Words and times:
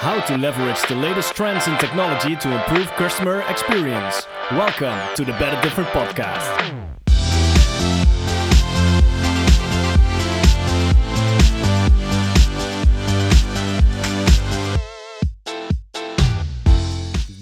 How 0.00 0.20
to 0.26 0.38
leverage 0.38 0.80
the 0.86 0.94
latest 0.94 1.34
trends 1.34 1.66
in 1.66 1.76
technology 1.78 2.36
to 2.36 2.52
improve 2.52 2.86
customer 2.92 3.40
experience. 3.48 4.28
Welcome 4.52 4.96
to 5.16 5.24
the 5.24 5.32
Better 5.32 5.60
Different 5.60 5.90
podcast. 5.90 6.54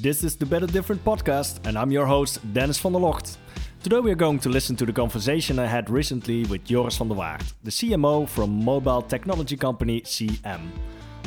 This 0.01 0.25
is 0.25 0.37
the 0.37 0.47
Better 0.47 0.67
Different 0.67 1.05
podcast, 1.05 1.67
and 1.67 1.77
I'm 1.77 1.91
your 1.91 2.07
host, 2.07 2.39
Dennis 2.55 2.79
van 2.79 2.93
der 2.93 3.01
Locht. 3.01 3.37
Today 3.83 4.01
we 4.01 4.11
are 4.11 4.15
going 4.15 4.39
to 4.39 4.49
listen 4.49 4.77
to 4.77 4.87
the 4.87 4.95
conversation 4.95 5.59
I 5.59 5.67
had 5.67 5.91
recently 5.91 6.45
with 6.45 6.65
Joris 6.65 6.97
van 6.97 7.09
der 7.09 7.17
Waart, 7.17 7.53
the 7.63 7.71
CMO 7.71 8.27
from 8.27 8.65
mobile 8.65 9.03
technology 9.03 9.59
company 9.59 10.01
CM. 10.01 10.71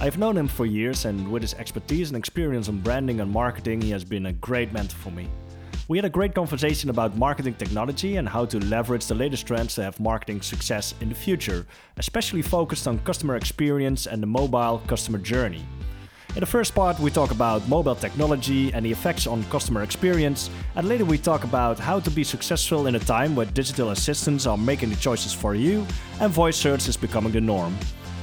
I've 0.02 0.18
known 0.18 0.38
him 0.38 0.48
for 0.48 0.66
years, 0.66 1.04
and 1.04 1.30
with 1.30 1.42
his 1.42 1.54
expertise 1.56 2.10
and 2.10 2.18
experience 2.18 2.70
on 2.70 2.80
branding 2.80 3.20
and 3.20 3.30
marketing, 3.30 3.82
he 3.82 3.92
has 3.92 4.06
been 4.06 4.28
a 4.28 4.34
great 4.34 4.72
mentor 4.72 4.96
for 4.96 5.12
me. 5.12 5.28
We 5.90 5.98
had 5.98 6.06
a 6.06 6.10
great 6.10 6.34
conversation 6.34 6.90
about 6.90 7.18
marketing 7.18 7.56
technology 7.56 8.16
and 8.16 8.30
how 8.30 8.46
to 8.46 8.60
leverage 8.60 9.08
the 9.08 9.16
latest 9.16 9.46
trends 9.46 9.76
to 9.76 9.84
have 9.84 10.00
marketing 10.00 10.42
success 10.42 10.96
in 11.02 11.10
the 11.10 11.16
future, 11.16 11.68
especially 11.98 12.42
focused 12.42 12.88
on 12.88 13.00
customer 13.00 13.36
experience 13.36 14.08
and 14.08 14.24
the 14.24 14.28
mobile 14.28 14.82
customer 14.88 15.18
journey. 15.18 15.66
In 16.34 16.40
the 16.40 16.46
first 16.46 16.74
part, 16.74 16.98
we 17.00 17.12
talk 17.12 17.32
about 17.32 17.68
mobile 17.68 17.96
technology 17.96 18.72
and 18.72 18.86
the 18.86 18.92
effects 18.94 19.28
on 19.28 19.44
customer 19.46 19.84
experience, 19.84 20.50
and 20.78 20.88
later 20.88 21.04
we 21.04 21.18
talk 21.18 21.44
about 21.44 21.78
how 21.78 22.00
to 22.00 22.10
be 22.10 22.24
successful 22.24 22.88
in 22.88 22.96
a 22.96 23.00
time 23.00 23.36
where 23.36 23.48
digital 23.48 23.90
assistants 23.90 24.46
are 24.46 24.58
making 24.58 24.92
the 24.92 24.96
choices 24.96 25.34
for 25.34 25.56
you 25.56 25.86
and 26.22 26.32
voice 26.32 26.56
search 26.56 26.88
is 26.88 26.96
becoming 26.96 27.34
the 27.34 27.42
norm. 27.42 27.76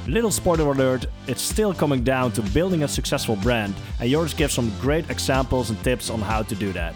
Little 0.06 0.30
spoiler 0.30 0.70
alert, 0.70 1.06
it's 1.26 1.42
still 1.42 1.74
coming 1.74 2.04
down 2.04 2.30
to 2.32 2.42
building 2.42 2.84
a 2.84 2.88
successful 2.88 3.34
brand, 3.34 3.74
and 3.98 4.08
Joris 4.08 4.34
gives 4.34 4.54
some 4.54 4.72
great 4.80 5.10
examples 5.10 5.70
and 5.70 5.82
tips 5.82 6.10
on 6.10 6.20
how 6.20 6.42
to 6.42 6.54
do 6.54 6.72
that. 6.74 6.94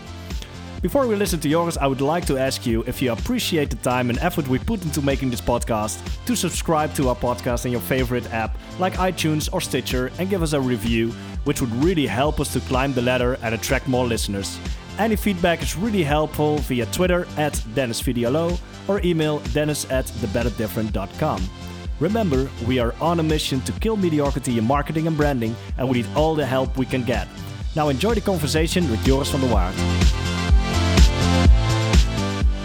Before 0.80 1.06
we 1.08 1.16
listen 1.16 1.40
to 1.40 1.48
Joris, 1.48 1.76
I 1.76 1.88
would 1.88 2.00
like 2.00 2.24
to 2.26 2.38
ask 2.38 2.64
you 2.64 2.84
if 2.86 3.02
you 3.02 3.10
appreciate 3.12 3.68
the 3.68 3.76
time 3.76 4.10
and 4.10 4.18
effort 4.20 4.46
we 4.46 4.60
put 4.60 4.84
into 4.84 5.02
making 5.02 5.30
this 5.30 5.40
podcast, 5.40 5.98
to 6.24 6.36
subscribe 6.36 6.94
to 6.94 7.08
our 7.08 7.16
podcast 7.16 7.66
in 7.66 7.72
your 7.72 7.80
favorite 7.80 8.32
app 8.32 8.56
like 8.78 8.94
iTunes 8.94 9.52
or 9.52 9.60
Stitcher 9.60 10.12
and 10.18 10.30
give 10.30 10.42
us 10.42 10.52
a 10.52 10.60
review, 10.60 11.10
which 11.44 11.60
would 11.60 11.74
really 11.84 12.06
help 12.06 12.38
us 12.38 12.52
to 12.52 12.60
climb 12.60 12.92
the 12.94 13.02
ladder 13.02 13.36
and 13.42 13.54
attract 13.56 13.88
more 13.88 14.06
listeners. 14.06 14.58
Any 14.98 15.16
feedback 15.16 15.62
is 15.62 15.76
really 15.76 16.04
helpful 16.04 16.58
via 16.58 16.86
Twitter 16.86 17.26
at 17.36 17.54
Dennisvdlo 17.74 18.58
or 18.88 19.00
email 19.02 19.40
dennis 19.52 19.90
at 19.90 20.06
thebetterdifferent.com. 20.06 21.69
Remember, 22.00 22.48
we 22.66 22.78
are 22.78 22.94
on 22.98 23.20
a 23.20 23.22
mission 23.22 23.60
to 23.60 23.72
kill 23.72 23.94
mediocrity 23.94 24.56
in 24.56 24.64
marketing 24.64 25.06
and 25.06 25.14
branding, 25.14 25.54
and 25.76 25.86
we 25.86 25.98
need 25.98 26.06
all 26.16 26.34
the 26.34 26.46
help 26.46 26.78
we 26.78 26.86
can 26.86 27.02
get. 27.04 27.28
Now 27.76 27.90
enjoy 27.90 28.14
the 28.14 28.22
conversation 28.22 28.90
with 28.90 29.04
Joris 29.04 29.30
van 29.30 29.40
der 29.42 29.48
Waart. 29.48 29.74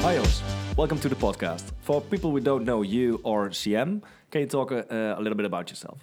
Hi 0.04 0.16
Joris, 0.16 0.42
welcome 0.78 1.00
to 1.00 1.10
the 1.10 1.16
podcast. 1.16 1.74
For 1.82 2.00
people 2.00 2.32
who 2.32 2.40
don't 2.40 2.64
know 2.64 2.82
you 2.82 3.20
or 3.24 3.50
CM, 3.50 4.02
can 4.32 4.40
you 4.40 4.48
talk 4.48 4.72
uh, 4.72 4.86
a 4.90 5.22
little 5.22 5.36
bit 5.36 5.46
about 5.46 5.70
yourself? 5.70 6.00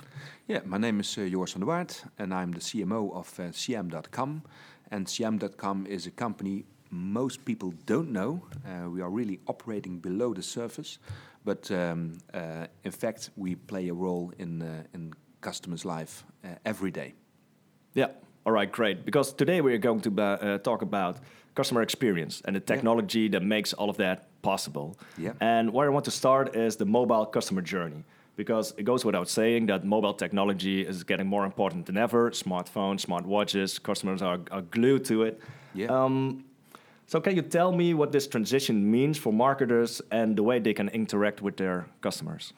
Yeah, 0.46 0.60
my 0.66 0.76
name 0.76 1.00
is 1.00 1.16
uh, 1.16 1.22
Joris 1.22 1.54
van 1.54 1.60
der 1.60 1.66
Waart, 1.66 2.04
and 2.18 2.34
I'm 2.34 2.52
the 2.52 2.60
CMO 2.60 3.14
of 3.14 3.40
uh, 3.40 3.44
CM.com. 3.44 4.42
And 4.90 5.06
CM.com 5.06 5.86
is 5.86 6.06
a 6.06 6.10
company 6.10 6.66
most 6.92 7.44
people 7.46 7.72
don't 7.86 8.12
know. 8.12 8.42
Uh, 8.66 8.90
we 8.90 9.00
are 9.00 9.08
really 9.08 9.40
operating 9.46 9.98
below 9.98 10.34
the 10.34 10.42
surface, 10.42 10.98
but 11.44 11.70
um, 11.70 12.18
uh, 12.34 12.66
in 12.84 12.92
fact, 12.92 13.30
we 13.36 13.54
play 13.54 13.88
a 13.88 13.94
role 13.94 14.32
in 14.38 14.62
uh, 14.62 14.84
in 14.94 15.12
customers' 15.40 15.84
life 15.84 16.24
uh, 16.44 16.48
every 16.64 16.90
day. 16.90 17.14
Yeah. 17.94 18.08
All 18.44 18.52
right. 18.52 18.72
Great. 18.72 19.04
Because 19.04 19.32
today 19.32 19.60
we 19.60 19.72
are 19.74 19.78
going 19.78 20.00
to 20.00 20.22
uh, 20.22 20.58
talk 20.58 20.82
about 20.82 21.18
customer 21.54 21.82
experience 21.82 22.42
and 22.44 22.56
the 22.56 22.60
technology 22.60 23.20
yeah. 23.20 23.30
that 23.32 23.42
makes 23.42 23.72
all 23.72 23.90
of 23.90 23.96
that 23.96 24.42
possible. 24.42 24.96
Yeah. 25.18 25.32
And 25.40 25.72
where 25.72 25.86
I 25.86 25.90
want 25.90 26.04
to 26.06 26.10
start 26.10 26.56
is 26.56 26.76
the 26.76 26.86
mobile 26.86 27.26
customer 27.26 27.62
journey 27.62 28.04
because 28.36 28.74
it 28.76 28.84
goes 28.84 29.04
without 29.04 29.28
saying 29.28 29.66
that 29.66 29.84
mobile 29.84 30.14
technology 30.14 30.86
is 30.86 31.04
getting 31.04 31.26
more 31.26 31.44
important 31.44 31.86
than 31.86 31.96
ever. 31.96 32.30
Smartphones, 32.30 33.00
smart 33.00 33.26
watches, 33.26 33.78
customers 33.78 34.22
are, 34.22 34.40
are 34.50 34.62
glued 34.62 35.04
to 35.04 35.22
it. 35.24 35.40
Yeah. 35.74 35.88
Um, 35.88 36.44
so, 37.06 37.20
can 37.20 37.36
you 37.36 37.42
tell 37.42 37.72
me 37.72 37.94
what 37.94 38.12
this 38.12 38.26
transition 38.26 38.90
means 38.90 39.18
for 39.18 39.32
marketers 39.32 40.00
and 40.10 40.36
the 40.36 40.42
way 40.42 40.58
they 40.58 40.74
can 40.74 40.88
interact 40.88 41.42
with 41.42 41.56
their 41.56 41.86
customers? 42.00 42.52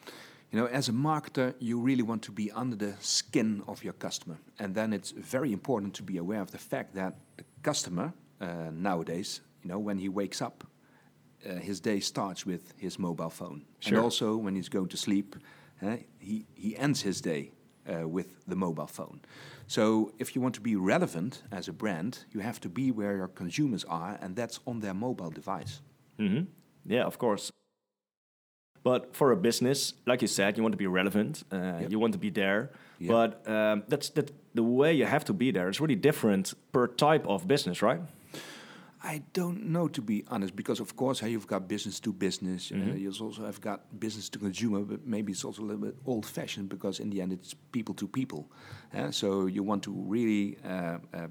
You 0.51 0.59
know, 0.59 0.67
as 0.67 0.87
a 0.87 0.93
marketer, 0.93 1.53
you 1.59 1.79
really 1.79 2.03
want 2.03 2.21
to 2.23 2.31
be 2.31 2.51
under 2.51 2.75
the 2.75 2.93
skin 2.99 3.63
of 3.67 3.83
your 3.83 3.93
customer. 3.93 4.37
And 4.59 4.73
then 4.73 4.93
it's 4.93 5.11
very 5.11 5.51
important 5.51 5.93
to 5.95 6.03
be 6.03 6.17
aware 6.17 6.41
of 6.41 6.51
the 6.51 6.57
fact 6.57 6.95
that 6.95 7.15
the 7.35 7.43
customer 7.63 8.13
uh, 8.39 8.69
nowadays, 8.71 9.41
you 9.63 9.69
know, 9.69 9.79
when 9.79 9.97
he 9.97 10.07
wakes 10.07 10.41
up, 10.41 10.63
uh, 11.45 11.55
his 11.55 11.79
day 11.79 11.99
starts 11.99 12.45
with 12.45 12.73
his 12.77 12.97
mobile 12.97 13.29
phone. 13.29 13.65
Sure. 13.79 13.97
And 13.97 14.03
also 14.03 14.37
when 14.37 14.55
he's 14.55 14.69
going 14.69 14.87
to 14.89 14.97
sleep, 14.97 15.35
uh, 15.81 15.97
he, 16.19 16.45
he 16.53 16.77
ends 16.77 17.01
his 17.01 17.19
day 17.21 17.51
uh, 17.87 18.07
with 18.07 18.45
the 18.47 18.55
mobile 18.55 18.87
phone. 18.87 19.21
So 19.67 20.11
if 20.19 20.35
you 20.35 20.41
want 20.41 20.55
to 20.55 20.61
be 20.61 20.75
relevant 20.75 21.43
as 21.51 21.67
a 21.67 21.73
brand, 21.73 22.25
you 22.31 22.39
have 22.41 22.59
to 22.61 22.69
be 22.69 22.91
where 22.91 23.15
your 23.17 23.27
consumers 23.27 23.83
are, 23.85 24.17
and 24.21 24.35
that's 24.35 24.59
on 24.65 24.79
their 24.79 24.93
mobile 24.93 25.31
device. 25.31 25.81
Mm-hmm. 26.19 26.43
Yeah, 26.85 27.03
of 27.03 27.17
course. 27.17 27.51
But 28.83 29.15
for 29.15 29.31
a 29.31 29.35
business, 29.35 29.95
like 30.05 30.21
you 30.21 30.27
said, 30.27 30.57
you 30.57 30.63
want 30.63 30.73
to 30.73 30.77
be 30.77 30.85
relevant. 30.85 31.43
Uh, 31.51 31.79
yep. 31.81 31.91
You 31.91 31.97
want 31.97 32.13
to 32.13 32.19
be 32.19 32.29
there. 32.29 32.69
Yep. 32.99 33.09
But 33.09 33.49
um, 33.51 33.83
that's 33.87 34.09
that. 34.11 34.31
The 34.53 34.63
way 34.63 34.93
you 34.93 35.05
have 35.05 35.25
to 35.25 35.33
be 35.33 35.51
there 35.51 35.67
is 35.67 35.81
really 35.81 35.95
different 35.95 36.53
per 36.71 36.87
type 36.87 37.27
of 37.27 37.45
business, 37.47 37.81
right? 37.81 37.99
I 39.05 39.21
don't 39.33 39.67
know, 39.67 39.87
to 39.87 40.01
be 40.01 40.25
honest, 40.29 40.55
because 40.55 40.79
of 40.79 40.95
course 40.95 41.21
you've 41.21 41.45
got 41.45 41.67
business 41.67 41.99
to 41.99 42.11
business. 42.11 42.71
Mm 42.71 42.77
-hmm. 42.77 42.81
uh, 42.81 42.87
mm-hmm. 42.87 43.01
you 43.01 43.25
also 43.25 43.43
have 43.43 43.59
got 43.61 43.79
business 43.99 44.29
to 44.29 44.39
consumer, 44.39 44.85
but 44.85 45.05
maybe 45.05 45.31
it's 45.31 45.45
also 45.45 45.61
a 45.63 45.65
little 45.65 45.85
bit 45.87 45.95
old-fashioned 46.05 46.69
because 46.69 47.03
in 47.03 47.09
the 47.09 47.21
end 47.21 47.31
it's 47.31 47.55
people 47.71 47.93
to 47.95 48.07
people. 48.07 48.41
Uh, 48.93 49.11
so 49.11 49.47
you 49.47 49.65
want 49.65 49.83
to 49.83 49.91
really 50.09 50.57
uh, 50.63 50.97
uh 51.13 51.29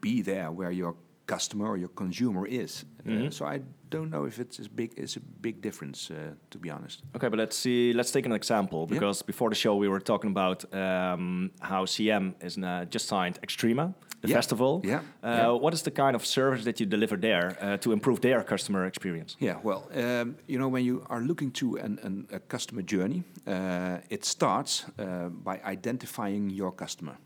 be 0.00 0.22
there 0.22 0.50
where 0.50 0.72
your 0.72 0.96
customer 1.24 1.68
or 1.68 1.78
your 1.78 1.92
consumer 1.94 2.46
is. 2.48 2.84
Mm 3.04 3.12
-hmm. 3.12 3.30
so 3.30 3.46
I 3.46 3.62
don't 3.92 4.10
know 4.10 4.24
if 4.26 4.38
it's 4.38 4.60
as 4.60 4.68
big. 4.68 4.90
It's 4.96 5.16
a 5.16 5.20
big 5.20 5.60
difference, 5.60 6.10
uh, 6.10 6.34
to 6.50 6.58
be 6.58 6.70
honest. 6.70 7.02
Okay, 7.16 7.28
but 7.28 7.38
let's 7.38 7.56
see. 7.56 7.92
Let's 7.92 8.12
take 8.12 8.26
an 8.26 8.32
example 8.32 8.86
because 8.86 9.20
yeah. 9.20 9.26
before 9.26 9.50
the 9.50 9.56
show 9.64 9.76
we 9.76 9.88
were 9.88 10.00
talking 10.00 10.30
about 10.30 10.64
um, 10.74 11.50
how 11.60 11.86
CM 11.86 12.34
is 12.40 12.56
just 12.90 13.06
signed 13.06 13.38
Extrema, 13.42 13.94
the 14.22 14.28
yeah. 14.28 14.36
festival. 14.36 14.80
Yeah. 14.84 15.00
Uh, 15.22 15.28
yeah. 15.28 15.48
What 15.64 15.74
is 15.74 15.82
the 15.82 15.90
kind 15.90 16.14
of 16.16 16.24
service 16.24 16.64
that 16.64 16.80
you 16.80 16.86
deliver 16.86 17.16
there 17.16 17.56
uh, 17.60 17.76
to 17.78 17.92
improve 17.92 18.20
their 18.20 18.42
customer 18.44 18.86
experience? 18.86 19.36
Yeah. 19.40 19.58
Well, 19.62 19.82
um, 19.94 20.36
you 20.46 20.58
know, 20.58 20.68
when 20.68 20.84
you 20.84 21.04
are 21.08 21.20
looking 21.20 21.50
to 21.52 21.76
an, 21.76 21.98
an, 22.02 22.26
a 22.32 22.38
customer 22.38 22.82
journey, 22.82 23.24
uh, 23.46 23.98
it 24.08 24.24
starts 24.24 24.84
uh, 24.98 25.28
by 25.28 25.60
identifying 25.64 26.50
your 26.50 26.72
customer, 26.72 27.16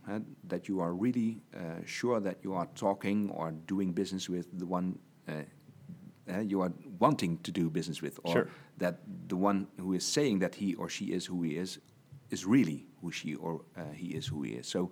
that 0.49 0.69
you 0.69 0.81
are 0.81 0.93
really 0.95 1.41
uh, 1.55 1.59
sure 1.85 2.21
that 2.21 2.39
you 2.43 2.55
are 2.55 2.69
talking 2.75 3.31
or 3.31 3.53
doing 3.67 3.93
business 3.93 4.29
with 4.29 4.47
the 4.59 4.67
one 4.67 4.99
uh, 5.29 5.33
you 6.41 6.61
are 6.61 6.73
wanting 6.99 7.39
to 7.39 7.53
do 7.53 7.71
business 7.71 8.03
with, 8.03 8.19
or 8.25 8.33
sure. 8.33 8.49
that 8.79 8.99
the 9.29 9.37
one 9.37 9.67
who 9.79 9.93
is 9.93 10.05
saying 10.05 10.41
that 10.41 10.55
he 10.55 10.75
or 10.75 10.89
she 10.89 11.13
is 11.13 11.27
who 11.27 11.43
he 11.43 11.57
is 11.57 11.79
is 12.31 12.45
really 12.45 12.87
who 13.01 13.13
she 13.13 13.35
or 13.37 13.61
uh, 13.77 13.83
he 13.95 14.09
is 14.09 14.27
who 14.27 14.43
he 14.43 14.53
is. 14.53 14.67
So 14.67 14.91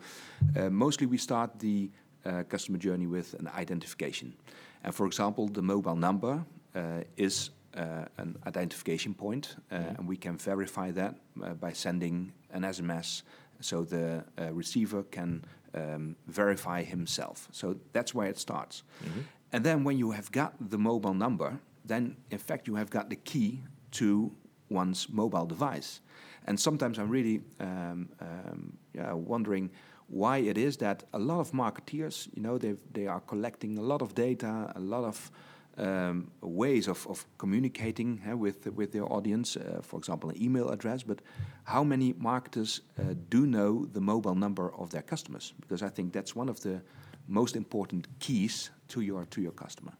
uh, 0.56 0.70
mostly 0.70 1.06
we 1.06 1.18
start 1.18 1.58
the 1.58 1.90
uh, 2.24 2.44
customer 2.48 2.78
journey 2.78 3.06
with 3.06 3.34
an 3.34 3.48
identification, 3.48 4.34
and 4.82 4.94
for 4.94 5.06
example, 5.06 5.48
the 5.48 5.62
mobile 5.62 5.96
number 5.96 6.44
uh, 6.74 7.02
is. 7.16 7.50
Uh, 7.76 8.04
an 8.18 8.36
identification 8.46 9.12
point, 9.12 9.56
mm-hmm. 9.72 9.96
and 9.96 10.06
we 10.06 10.16
can 10.16 10.36
verify 10.36 10.92
that 10.92 11.16
by 11.58 11.72
sending 11.72 12.32
an 12.52 12.62
SMS 12.62 13.24
so 13.58 13.82
the 13.82 14.22
receiver 14.52 15.02
can 15.02 15.44
um, 15.74 16.16
verify 16.26 16.82
himself. 16.82 17.48
So 17.52 17.76
that's 17.92 18.14
where 18.14 18.28
it 18.28 18.38
starts. 18.38 18.84
Mm-hmm. 19.04 19.20
And 19.54 19.62
then 19.62 19.84
when 19.84 19.98
you 19.98 20.10
have 20.10 20.32
got 20.32 20.52
the 20.58 20.78
mobile 20.78 21.14
number, 21.14 21.60
then 21.84 22.16
in 22.32 22.38
fact 22.38 22.66
you 22.66 22.74
have 22.74 22.90
got 22.90 23.08
the 23.08 23.14
key 23.14 23.62
to 23.92 24.32
one's 24.68 25.08
mobile 25.08 25.46
device. 25.46 26.00
And 26.46 26.58
sometimes 26.58 26.98
I'm 26.98 27.08
really 27.08 27.40
um, 27.60 28.08
um, 28.20 28.76
yeah, 28.92 29.12
wondering 29.12 29.70
why 30.08 30.38
it 30.38 30.58
is 30.58 30.76
that 30.78 31.04
a 31.12 31.20
lot 31.20 31.38
of 31.38 31.52
marketeers, 31.52 32.28
you 32.34 32.42
know, 32.42 32.58
they 32.58 32.74
they 32.92 33.06
are 33.06 33.20
collecting 33.20 33.78
a 33.78 33.80
lot 33.80 34.02
of 34.02 34.12
data, 34.14 34.72
a 34.74 34.80
lot 34.80 35.04
of 35.04 35.30
um, 35.78 36.32
ways 36.40 36.88
of, 36.88 37.06
of 37.06 37.24
communicating 37.38 38.20
uh, 38.28 38.36
with 38.36 38.66
with 38.74 38.90
their 38.90 39.06
audience. 39.12 39.56
Uh, 39.56 39.80
for 39.82 39.98
example, 40.00 40.30
an 40.30 40.36
email 40.42 40.68
address. 40.70 41.04
But 41.04 41.22
how 41.62 41.84
many 41.84 42.12
marketers 42.18 42.80
uh, 42.98 43.14
do 43.28 43.46
know 43.46 43.86
the 43.92 44.00
mobile 44.00 44.34
number 44.34 44.72
of 44.74 44.90
their 44.90 45.02
customers? 45.02 45.54
Because 45.60 45.86
I 45.86 45.90
think 45.90 46.12
that's 46.12 46.34
one 46.34 46.50
of 46.50 46.58
the 46.60 46.82
most 47.26 47.56
important 47.56 48.06
keys 48.18 48.70
to 48.94 49.00
your 49.00 49.24
to 49.26 49.40
your 49.40 49.52
customer. 49.52 49.92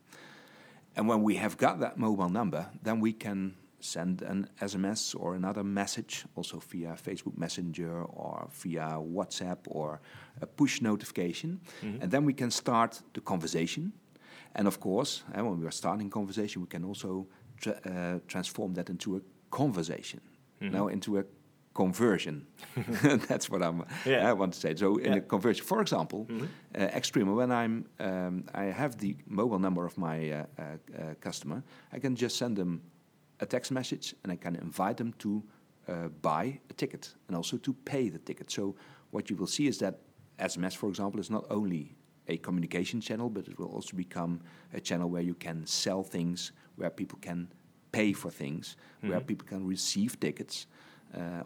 And 0.97 1.09
when 1.09 1.23
we 1.23 1.37
have 1.37 1.57
got 1.57 1.81
that 1.81 1.97
mobile 1.99 2.29
number, 2.29 2.67
then 2.83 3.01
we 3.01 3.13
can 3.13 3.55
send 3.81 4.23
an 4.23 4.49
SMS 4.61 5.15
or 5.19 5.35
another 5.35 5.65
message, 5.65 6.25
also 6.37 6.59
via 6.71 6.97
Facebook 6.97 7.37
Messenger 7.37 8.05
or 8.05 8.49
via 8.63 8.99
WhatsApp 9.17 9.59
or 9.67 10.01
a 10.41 10.47
push 10.47 10.81
notification. 10.81 11.61
Mm-hmm. 11.83 12.03
And 12.03 12.11
then 12.11 12.25
we 12.25 12.33
can 12.33 12.51
start 12.51 13.03
the 13.13 13.21
conversation. 13.21 13.93
And 14.55 14.67
of 14.67 14.79
course, 14.79 15.25
uh, 15.35 15.45
when 15.45 15.61
we 15.61 15.67
are 15.67 15.73
starting 15.73 16.11
conversation, 16.11 16.63
we 16.63 16.69
can 16.69 16.85
also 16.85 17.27
tra- 17.61 17.81
uh, 17.85 18.19
transform 18.27 18.75
that 18.75 18.89
into 18.89 19.17
a 19.17 19.21
conversation, 19.51 20.21
mm-hmm. 20.63 20.75
now 20.75 20.89
into 20.89 21.19
a 21.19 21.25
conversion. 21.75 22.47
That's 23.29 23.51
what 23.51 23.63
I'm, 23.63 23.85
yeah. 24.07 24.29
I 24.29 24.33
want 24.33 24.55
to 24.55 24.61
say. 24.61 24.75
So 24.77 24.97
in 24.97 25.13
yeah. 25.13 25.19
a 25.19 25.21
conversion, 25.21 25.65
for 25.65 25.81
example, 25.81 26.27
mm-hmm. 26.27 26.47
uh, 26.75 26.87
Extrema, 26.89 27.35
when 27.35 27.51
I'm, 27.51 27.85
um, 27.99 28.45
I 28.55 28.65
have 28.65 28.97
the 28.99 29.17
mobile 29.27 29.59
number 29.59 29.85
of 29.85 29.99
my 29.99 30.31
uh, 30.31 30.47
uh, 30.59 30.63
uh, 30.63 31.15
customer, 31.21 31.63
I 31.93 31.99
can 31.99 32.15
just 32.15 32.37
send 32.37 32.57
them 32.57 32.83
a 33.41 33.47
text 33.47 33.73
message 33.73 34.15
and 34.23 34.33
I 34.33 34.37
can 34.37 34.55
invite 34.57 34.97
them 34.97 35.13
to 35.19 35.43
uh, 35.89 36.09
buy 36.23 36.61
a 36.71 36.73
ticket 36.73 37.13
and 37.27 37.37
also 37.37 37.57
to 37.59 37.73
pay 37.73 38.09
the 38.09 38.19
ticket. 38.19 38.51
So 38.51 38.77
what 39.11 39.29
you 39.29 39.37
will 39.37 39.49
see 39.49 39.67
is 39.67 39.79
that 39.79 39.99
SMS, 40.39 40.77
for 40.77 40.89
example, 40.89 41.21
is 41.21 41.31
not 41.31 41.45
only 41.51 41.97
a 42.29 42.37
communication 42.39 43.01
channel, 43.01 43.29
but 43.29 43.49
it 43.49 43.59
will 43.59 43.69
also 43.69 43.97
become 43.97 44.41
a 44.73 44.81
channel 44.81 45.11
where 45.11 45.23
you 45.23 45.35
can 45.35 45.67
sell 45.67 46.03
things, 46.03 46.53
where 46.77 46.91
people 46.91 47.19
can 47.21 47.49
pay 47.93 48.13
for 48.13 48.31
things, 48.31 48.77
mm-hmm. 48.99 49.11
where 49.11 49.21
people 49.21 49.47
can 49.47 49.67
receive 49.67 50.19
tickets, 50.19 50.67
uh, 50.67 50.75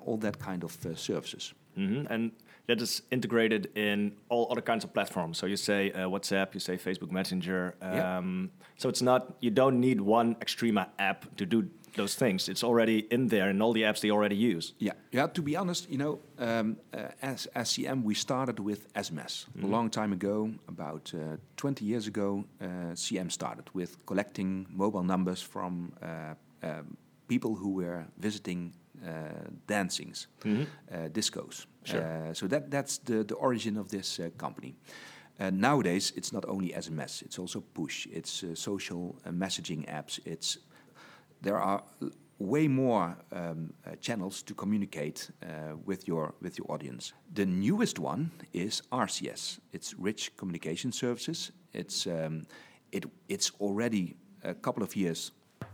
all 0.05 0.17
that 0.19 0.38
kind 0.38 0.65
of 0.65 0.87
uh, 0.87 0.94
services. 0.94 1.55
Mm-hmm. 1.76 2.12
And 2.12 2.32
that 2.67 2.81
is 2.81 3.03
integrated 3.11 3.70
in 3.75 4.12
all 4.29 4.47
other 4.50 4.61
kinds 4.62 4.85
of 4.85 4.93
platforms. 4.93 5.38
So 5.38 5.47
you 5.47 5.56
say 5.56 5.93
uh, 5.93 6.09
WhatsApp, 6.09 6.55
you 6.55 6.61
say 6.61 6.76
Facebook 6.76 7.11
Messenger. 7.11 7.75
Um, 7.81 8.50
So 8.76 8.88
it's 8.88 9.03
not 9.03 9.23
you 9.41 9.50
don't 9.50 9.81
need 9.81 10.00
one 10.00 10.35
Extrema 10.37 10.87
app 10.99 11.37
to 11.37 11.47
do 11.47 11.69
those 11.94 12.15
things. 12.15 12.49
It's 12.49 12.62
already 12.65 12.99
in 13.11 13.29
there 13.29 13.50
in 13.50 13.61
all 13.61 13.73
the 13.73 13.82
apps 13.82 14.00
they 14.00 14.11
already 14.11 14.37
use. 14.37 14.75
Yeah, 14.79 14.93
yeah. 15.11 15.26
To 15.26 15.43
be 15.43 15.56
honest, 15.56 15.91
you 15.91 15.99
know, 15.99 16.21
um, 16.38 16.76
uh, 16.94 17.09
as 17.23 17.49
SCM, 17.56 18.05
we 18.05 18.14
started 18.14 18.61
with 18.61 18.93
SMS 18.94 19.47
mm-hmm. 19.47 19.64
a 19.64 19.67
long 19.67 19.91
time 19.91 20.12
ago. 20.12 20.50
About 20.69 21.12
uh, 21.14 21.37
20 21.56 21.85
years 21.85 22.06
ago, 22.06 22.44
uh, 22.61 22.94
CM 22.94 23.31
started 23.31 23.64
with 23.75 23.97
collecting 24.06 24.67
mobile 24.71 25.03
numbers 25.03 25.43
from 25.43 25.93
uh, 26.03 26.35
um, 26.62 26.97
people 27.26 27.55
who 27.55 27.71
were 27.71 28.06
visiting 28.19 28.73
uh, 28.73 28.88
dancings, 29.67 30.29
mm-hmm. 30.41 30.62
Uh, 30.93 31.09
discos. 31.09 31.67
Sure. 31.85 32.35
so 32.35 32.47
that 32.47 32.71
that's 32.71 32.99
the 32.99 33.25
the 33.25 33.35
origin 33.35 33.77
of 33.77 33.89
this 33.89 34.21
company. 34.37 34.75
Uh, 35.41 35.50
nowadays, 35.50 36.12
it's 36.17 36.33
not 36.33 36.45
only 36.49 36.71
SMS; 36.71 37.23
it's 37.23 37.39
also 37.39 37.61
push. 37.61 38.06
It's 38.11 38.43
uh, 38.43 38.55
social 38.55 39.15
uh, 39.25 39.31
messaging 39.31 39.87
apps. 39.87 40.19
It's 40.25 40.59
there 41.43 41.61
are 41.61 41.83
way 42.39 42.69
more 42.69 43.17
um, 43.33 43.73
uh, 43.87 43.95
channels 44.00 44.43
to 44.43 44.55
communicate 44.55 45.31
uh, 45.43 45.77
with 45.85 46.09
your 46.09 46.35
with 46.41 46.59
your 46.59 46.67
audience. 46.73 47.12
The 47.35 47.47
newest 47.47 48.00
one 48.00 48.31
is 48.53 48.83
RCS. 48.91 49.61
It's 49.73 49.95
Rich 49.95 50.37
Communication 50.37 50.93
Services. 50.93 51.53
It's 51.73 52.06
um, 52.06 52.47
it 52.91 53.05
it's 53.29 53.53
already 53.61 54.17
a 54.43 54.55
couple 54.55 54.83
of 54.83 54.97
years 54.97 55.33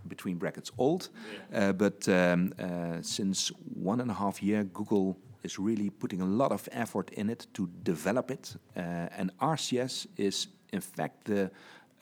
between 0.08 0.38
brackets 0.38 0.70
old, 0.78 1.08
yeah. 1.52 1.68
uh, 1.68 1.72
but 1.72 2.08
um, 2.08 2.52
uh, 2.58 3.02
since 3.02 3.52
one 3.74 4.00
and 4.00 4.10
a 4.10 4.14
half 4.14 4.42
year, 4.42 4.64
Google 4.64 5.16
is 5.42 5.58
really 5.58 5.90
putting 5.90 6.20
a 6.20 6.26
lot 6.26 6.52
of 6.52 6.68
effort 6.72 7.10
in 7.12 7.30
it 7.30 7.46
to 7.54 7.68
develop 7.82 8.30
it, 8.30 8.56
uh, 8.76 8.80
and 9.18 9.30
RCS 9.40 10.06
is 10.16 10.48
in 10.72 10.80
fact 10.80 11.24
the 11.24 11.50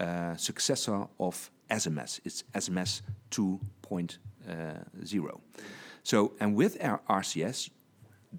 uh, 0.00 0.36
successor 0.36 1.06
of 1.18 1.50
SMS. 1.70 2.20
It's 2.24 2.44
SMS 2.54 3.02
2.0. 3.30 5.40
So, 6.02 6.32
and 6.40 6.56
with 6.56 6.82
our 6.82 7.00
RCS, 7.08 7.70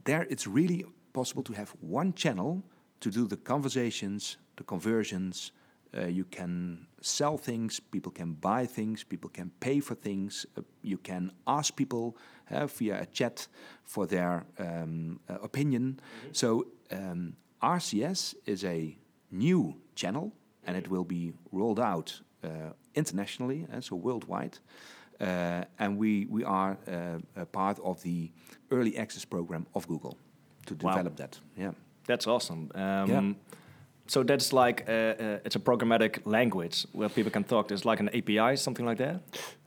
there 0.05 0.27
it's 0.29 0.47
really 0.47 0.85
possible 1.13 1.43
to 1.43 1.53
have 1.53 1.73
one 1.79 2.13
channel 2.13 2.63
to 2.99 3.09
do 3.09 3.27
the 3.27 3.37
conversations, 3.37 4.37
the 4.57 4.63
conversions. 4.63 5.51
Uh, 5.95 6.07
you 6.07 6.25
can 6.25 6.87
sell 7.01 7.37
things, 7.37 7.79
people 7.79 8.11
can 8.11 8.33
buy 8.33 8.65
things, 8.65 9.03
people 9.03 9.29
can 9.29 9.51
pay 9.59 9.79
for 9.79 9.95
things. 9.95 10.45
Uh, 10.57 10.61
you 10.81 10.97
can 10.97 11.31
ask 11.45 11.75
people 11.75 12.17
uh, 12.51 12.65
via 12.67 13.01
a 13.01 13.05
chat 13.05 13.47
for 13.83 14.07
their 14.07 14.45
um, 14.57 15.19
uh, 15.29 15.37
opinion. 15.43 15.83
Mm 15.83 15.97
-hmm. 15.97 16.33
So, 16.33 16.65
um, 16.91 17.35
RCS 17.59 18.35
is 18.43 18.63
a 18.63 18.97
new 19.29 19.73
channel 19.95 20.31
and 20.65 20.77
it 20.77 20.87
will 20.87 21.05
be 21.05 21.33
rolled 21.51 21.79
out 21.79 22.23
uh, 22.43 22.49
internationally, 22.93 23.65
uh, 23.71 23.81
so 23.81 23.95
worldwide. 23.95 24.59
Uh, 25.19 25.63
and 25.77 25.97
we, 25.97 26.27
we 26.29 26.45
are 26.45 26.77
a 27.35 27.45
part 27.45 27.79
of 27.79 28.01
the 28.01 28.29
early 28.69 28.97
access 28.97 29.25
program 29.25 29.65
of 29.71 29.85
Google 29.85 30.17
to 30.65 30.75
develop 30.75 31.05
wow. 31.05 31.15
that. 31.15 31.39
Yeah. 31.55 31.73
That's 32.05 32.27
awesome. 32.27 32.69
Um, 32.75 33.09
yeah. 33.09 33.33
So 34.07 34.23
that's 34.23 34.51
like 34.51 34.87
a, 34.87 35.41
it's 35.45 35.55
a 35.55 35.59
programmatic 35.59 36.25
language 36.25 36.85
where 36.91 37.09
people 37.09 37.31
can 37.31 37.43
talk. 37.43 37.67
There's 37.67 37.85
like 37.85 37.99
an 37.99 38.09
API, 38.09 38.57
something 38.57 38.85
like 38.85 38.97
that. 38.97 39.21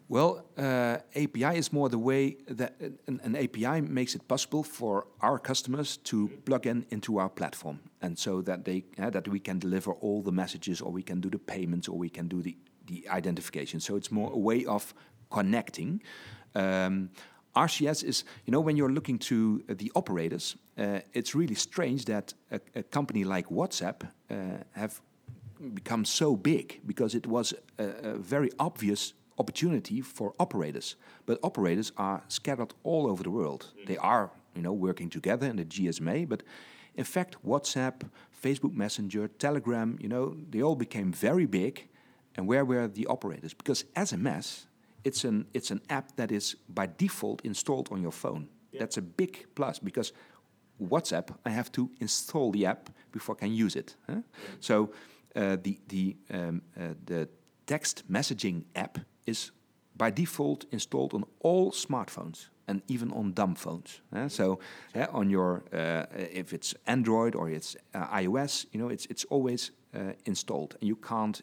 Well, 0.09 0.45
uh, 0.57 0.99
API 1.17 1.59
is 1.59 1.73
more 1.73 1.89
the 1.89 1.99
way 1.99 2.37
that 2.47 2.81
an, 3.09 3.21
an, 3.25 3.35
API 3.35 3.81
makes 3.81 4.15
it 4.15 4.29
possible 4.29 4.63
for 4.63 5.09
our 5.21 5.39
customers 5.41 5.97
to 6.05 6.29
plug 6.45 6.67
in 6.67 6.87
into 6.91 7.19
our 7.19 7.29
platform, 7.29 7.81
and 8.01 8.17
so 8.17 8.41
that 8.43 8.65
they 8.65 8.85
uh, 9.01 9.11
that 9.11 9.27
we 9.27 9.41
can 9.41 9.59
deliver 9.59 9.93
all 9.95 10.23
the 10.23 10.31
messages, 10.31 10.81
or 10.81 10.93
we 10.93 11.03
can 11.03 11.21
do 11.21 11.29
the 11.29 11.39
payments, 11.39 11.89
or 11.89 11.99
we 11.99 12.09
can 12.09 12.29
do 12.29 12.41
the 12.41 12.57
the 12.87 13.09
identification. 13.09 13.81
So 13.81 13.97
it's 13.97 14.13
more 14.13 14.31
a 14.33 14.39
way 14.39 14.65
of 14.65 14.95
connecting. 15.31 16.01
Um, 16.55 17.11
RCS 17.57 18.05
is, 18.05 18.25
you 18.45 18.53
know, 18.53 18.61
when 18.61 18.77
you're 18.77 18.93
looking 18.93 19.19
to 19.19 19.63
uh, 19.69 19.75
the 19.77 19.91
operators, 19.95 20.57
uh, 20.79 21.01
it's 21.15 21.35
really 21.35 21.55
strange 21.55 22.05
that 22.05 22.35
a, 22.51 22.61
a 22.75 22.83
company 22.83 23.25
like 23.25 23.49
WhatsApp 23.49 24.03
uh, 24.31 24.35
have 24.73 25.01
become 25.75 26.05
so 26.05 26.37
big 26.37 26.81
because 26.87 27.15
it 27.15 27.27
was 27.27 27.55
a, 27.79 27.85
a, 27.85 28.15
very 28.19 28.51
obvious 28.59 29.15
opportunity 29.39 30.03
for 30.03 30.35
operators. 30.39 30.97
But 31.25 31.39
operators 31.43 31.93
are 31.97 32.23
scattered 32.29 32.75
all 32.85 33.07
over 33.07 33.23
the 33.23 33.31
world. 33.31 33.73
Mm. 33.81 33.87
They 33.87 33.97
are, 33.97 34.31
you 34.55 34.63
know, 34.63 34.75
working 34.75 35.09
together 35.09 35.47
in 35.47 35.57
the 35.57 35.65
GSMA, 35.65 36.29
but 36.29 36.43
in 36.95 37.05
fact, 37.05 37.37
WhatsApp, 37.45 38.03
Facebook 38.43 38.75
Messenger, 38.75 39.29
Telegram, 39.29 39.99
you 40.01 40.09
know, 40.09 40.37
they 40.51 40.63
all 40.63 40.77
became 40.77 41.13
very 41.13 41.47
big 41.47 41.89
and 42.37 42.47
where 42.47 42.65
were 42.65 42.87
the 42.87 43.07
operators? 43.07 43.55
Because 43.55 43.85
SMS, 43.95 44.67
it's 45.07 45.25
an 45.25 45.47
it's 45.53 45.71
an 45.71 45.81
app 45.89 46.17
that 46.17 46.31
is 46.31 46.57
by 46.69 46.89
default 46.99 47.45
installed 47.45 47.89
on 47.93 48.03
your 48.03 48.13
phone. 48.13 48.49
Yeah. 48.73 48.81
That's 48.81 48.99
a 48.99 49.03
big 49.03 49.47
plus 49.55 49.79
because 49.79 50.13
WhatsApp, 50.79 51.29
I 51.47 51.51
have 51.51 51.71
to 51.73 51.91
install 52.01 52.53
the 52.53 52.67
app 52.67 52.91
before 53.13 53.37
I 53.37 53.47
can 53.47 53.53
use 53.53 53.79
it. 53.79 53.97
Huh? 54.07 54.15
Yeah. 54.17 54.23
So 54.61 54.91
uh, 55.37 55.57
the 55.63 55.79
the 55.89 56.17
um, 56.31 56.63
uh, 56.77 56.95
the 57.07 57.29
text 57.67 58.05
messaging 58.11 58.65
app 58.75 58.99
is 59.27 59.53
by 59.97 60.11
default 60.11 60.67
installed 60.71 61.15
on 61.15 61.25
all 61.41 61.73
smartphones 61.73 62.49
and 62.69 62.83
even 62.89 63.13
on 63.13 63.33
dumb 63.33 63.55
phones. 63.55 64.01
So 64.29 64.59
on 65.13 65.31
your 65.31 65.63
uh, 65.73 66.07
if 66.13 66.53
it's 66.53 66.75
Android 66.87 67.35
or 67.35 67.49
it's 67.49 67.77
uh, 67.95 68.21
iOS, 68.23 68.67
you 68.73 68.81
know 68.81 68.91
it's 68.93 69.07
it's 69.07 69.25
always 69.31 69.73
uh, 69.95 70.13
installed 70.25 70.77
and 70.81 70.89
you 70.89 70.97
can't 70.97 71.43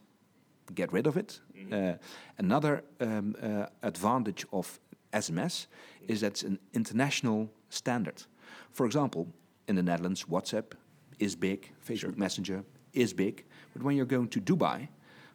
get 0.76 0.94
rid 0.94 1.08
of 1.08 1.18
it. 1.18 1.42
Uh, 1.72 1.98
another 2.38 2.84
um, 3.00 3.36
uh, 3.42 3.66
advantage 3.82 4.46
of 4.52 4.80
SMS 5.12 5.68
is 6.08 6.22
that 6.22 6.28
it's 6.28 6.44
an 6.44 6.60
international 6.74 7.50
standard. 7.70 8.24
For 8.72 8.86
example, 8.86 9.28
in 9.68 9.76
the 9.76 9.84
Netherlands, 9.84 10.26
WhatsApp 10.26 10.74
is 11.20 11.36
big, 11.36 11.72
Facebook 11.88 12.00
sure. 12.00 12.12
Messenger 12.16 12.64
is 12.94 13.14
big, 13.14 13.46
but 13.74 13.84
when 13.84 13.96
you're 13.96 14.06
going 14.06 14.28
to 14.30 14.42
Dubai, 14.42 14.88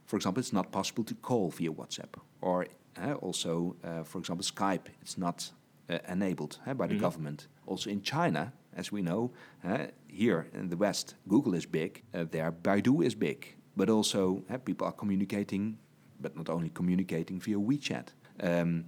for 0.04 0.16
example, 0.16 0.40
it's 0.40 0.52
not 0.52 0.73
possible 0.73 1.04
to 1.04 1.14
call 1.14 1.50
via 1.50 1.70
WhatsApp. 1.70 2.14
Or 2.40 2.66
uh, 3.00 3.14
also, 3.14 3.76
uh, 3.85 4.02
for 4.02 4.18
example, 4.18 4.44
Skype, 4.44 4.88
it's 5.02 5.18
not 5.18 5.50
uh, 5.88 5.99
enabled 6.08 6.58
by 6.64 6.73
the 6.73 6.94
mm-hmm. 6.94 6.99
government. 6.99 7.49
Also 7.66 7.90
in 7.90 8.02
China, 8.02 8.52
as 8.75 8.90
we 8.92 9.02
know, 9.02 9.32
uh, 9.64 9.87
here 10.08 10.49
in 10.54 10.68
the 10.68 10.76
West, 10.76 11.14
Google 11.28 11.54
is 11.54 11.66
big, 11.66 12.02
there 12.12 12.52
Baidu 12.52 13.04
is 13.04 13.14
big 13.14 13.58
but 13.78 13.88
also 13.88 14.42
people 14.64 14.87
are 14.87 14.92
communicating, 14.92 15.78
but 16.20 16.37
not 16.37 16.48
only 16.48 16.70
communicating 16.70 17.40
via 17.40 17.56
WeChat. 17.56 18.08
Um, 18.40 18.84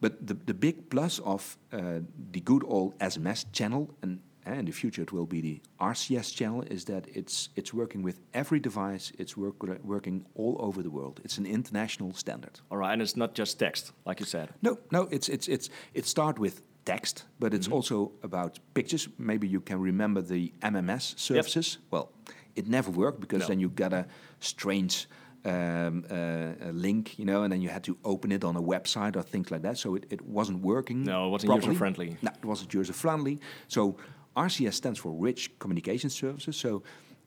but 0.00 0.26
the, 0.26 0.34
the 0.34 0.54
big 0.54 0.88
plus 0.90 1.18
of 1.20 1.58
uh, 1.72 2.00
the 2.32 2.40
good 2.40 2.64
old 2.66 2.98
SMS 2.98 3.44
channel, 3.52 3.94
and, 4.02 4.20
and 4.46 4.60
in 4.60 4.64
the 4.64 4.72
future 4.72 5.02
it 5.02 5.12
will 5.12 5.26
be 5.26 5.40
the 5.40 5.60
RCS 5.80 6.34
channel, 6.34 6.62
is 6.62 6.84
that 6.86 7.06
it's 7.12 7.50
it's 7.54 7.74
working 7.74 8.02
with 8.02 8.20
every 8.32 8.60
device. 8.60 9.12
It's 9.18 9.36
work, 9.36 9.62
working 9.84 10.24
all 10.34 10.56
over 10.58 10.82
the 10.82 10.90
world. 10.90 11.20
It's 11.22 11.38
an 11.38 11.46
international 11.46 12.14
standard. 12.14 12.60
All 12.70 12.78
right, 12.78 12.92
and 12.92 13.02
it's 13.02 13.16
not 13.16 13.34
just 13.34 13.58
text, 13.58 13.92
like 14.06 14.20
you 14.20 14.26
said. 14.26 14.48
No, 14.62 14.78
no, 14.90 15.06
it's 15.10 15.28
it's 15.28 15.48
it's 15.48 15.68
it 15.92 16.06
start 16.06 16.38
with 16.38 16.62
text, 16.84 17.26
but 17.38 17.52
it's 17.52 17.66
mm 17.66 17.72
-hmm. 17.72 17.76
also 17.76 18.12
about 18.22 18.60
pictures. 18.72 19.08
Maybe 19.16 19.46
you 19.46 19.62
can 19.62 19.84
remember 19.84 20.22
the 20.22 20.52
MMS 20.62 21.14
services. 21.16 21.72
Yep. 21.72 21.92
Well 21.92 22.08
it 22.56 22.68
never 22.68 22.90
worked 22.90 23.20
because 23.20 23.40
no. 23.40 23.46
then 23.48 23.60
you 23.60 23.68
got 23.68 23.92
a 23.92 24.06
strange 24.40 25.08
um, 25.44 26.04
uh, 26.10 26.68
a 26.68 26.72
link, 26.72 27.18
you 27.18 27.24
know, 27.24 27.42
and 27.42 27.52
then 27.52 27.60
you 27.62 27.68
had 27.68 27.84
to 27.84 27.96
open 28.04 28.32
it 28.32 28.44
on 28.44 28.56
a 28.56 28.62
website 28.62 29.16
or 29.16 29.22
things 29.22 29.50
like 29.50 29.62
that. 29.62 29.78
So 29.78 29.94
it, 29.94 30.06
it 30.10 30.20
wasn't 30.22 30.62
working. 30.62 31.04
No, 31.04 31.26
it 31.26 31.30
wasn't 31.30 31.54
user 31.54 31.74
friendly. 31.74 32.16
No, 32.22 32.30
it 32.30 32.44
wasn't 32.44 32.74
user 32.74 32.92
friendly. 32.92 33.38
So 33.68 33.96
RCS 34.36 34.74
stands 34.74 34.98
for 34.98 35.12
Rich 35.12 35.58
Communication 35.58 36.10
Services. 36.10 36.56
So 36.56 36.82